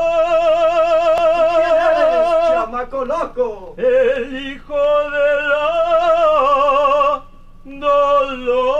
chamaco 2.53 3.05
loco? 3.05 3.75
El 3.77 4.47
hijo 4.47 4.75
de 4.75 5.41
la 5.49 7.23
Dolores. 7.63 8.71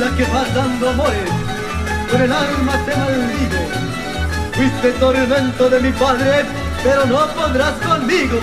la 0.00 0.16
que 0.16 0.24
vas 0.24 0.52
dando 0.54 0.90
amores, 0.90 1.30
con 2.10 2.20
el 2.20 2.32
alma 2.32 2.72
te 2.84 2.96
maldigo. 2.96 3.60
Fuiste 4.52 4.90
tormento 4.92 5.70
de 5.70 5.80
mi 5.80 5.92
padre, 5.92 6.44
pero 6.82 7.06
no 7.06 7.26
podrás 7.28 7.74
conmigo. 7.86 8.38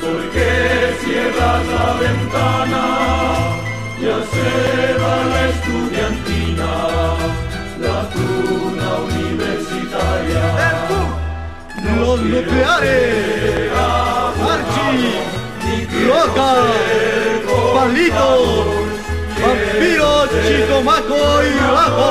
Porque 0.00 0.48
cierras 1.02 1.66
la 1.66 1.88
ventana, 2.00 2.84
ya 4.00 4.18
se 4.32 4.50
va 5.00 5.16
la 5.32 5.40
estudiantina, 5.50 6.70
la 7.80 7.98
tuna 8.14 8.88
universitaria. 9.12 10.44
Los 11.96 12.20
nucleares, 12.20 13.70
Archie, 14.52 15.14
Roca, 16.06 16.50
Palito, 17.74 18.28
Vampiro, 19.42 20.10
Chico 20.46 20.76
Maco 20.82 21.22
y 21.42 21.58
Rafa. 21.58 22.08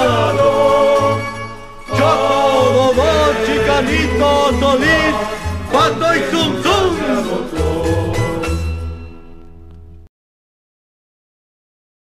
Choco, 1.97 2.39
Bobo, 2.75 3.09
Chicanito, 3.45 4.29
Solís, 4.59 5.15
Và 5.71 5.91
中 6.31 6.66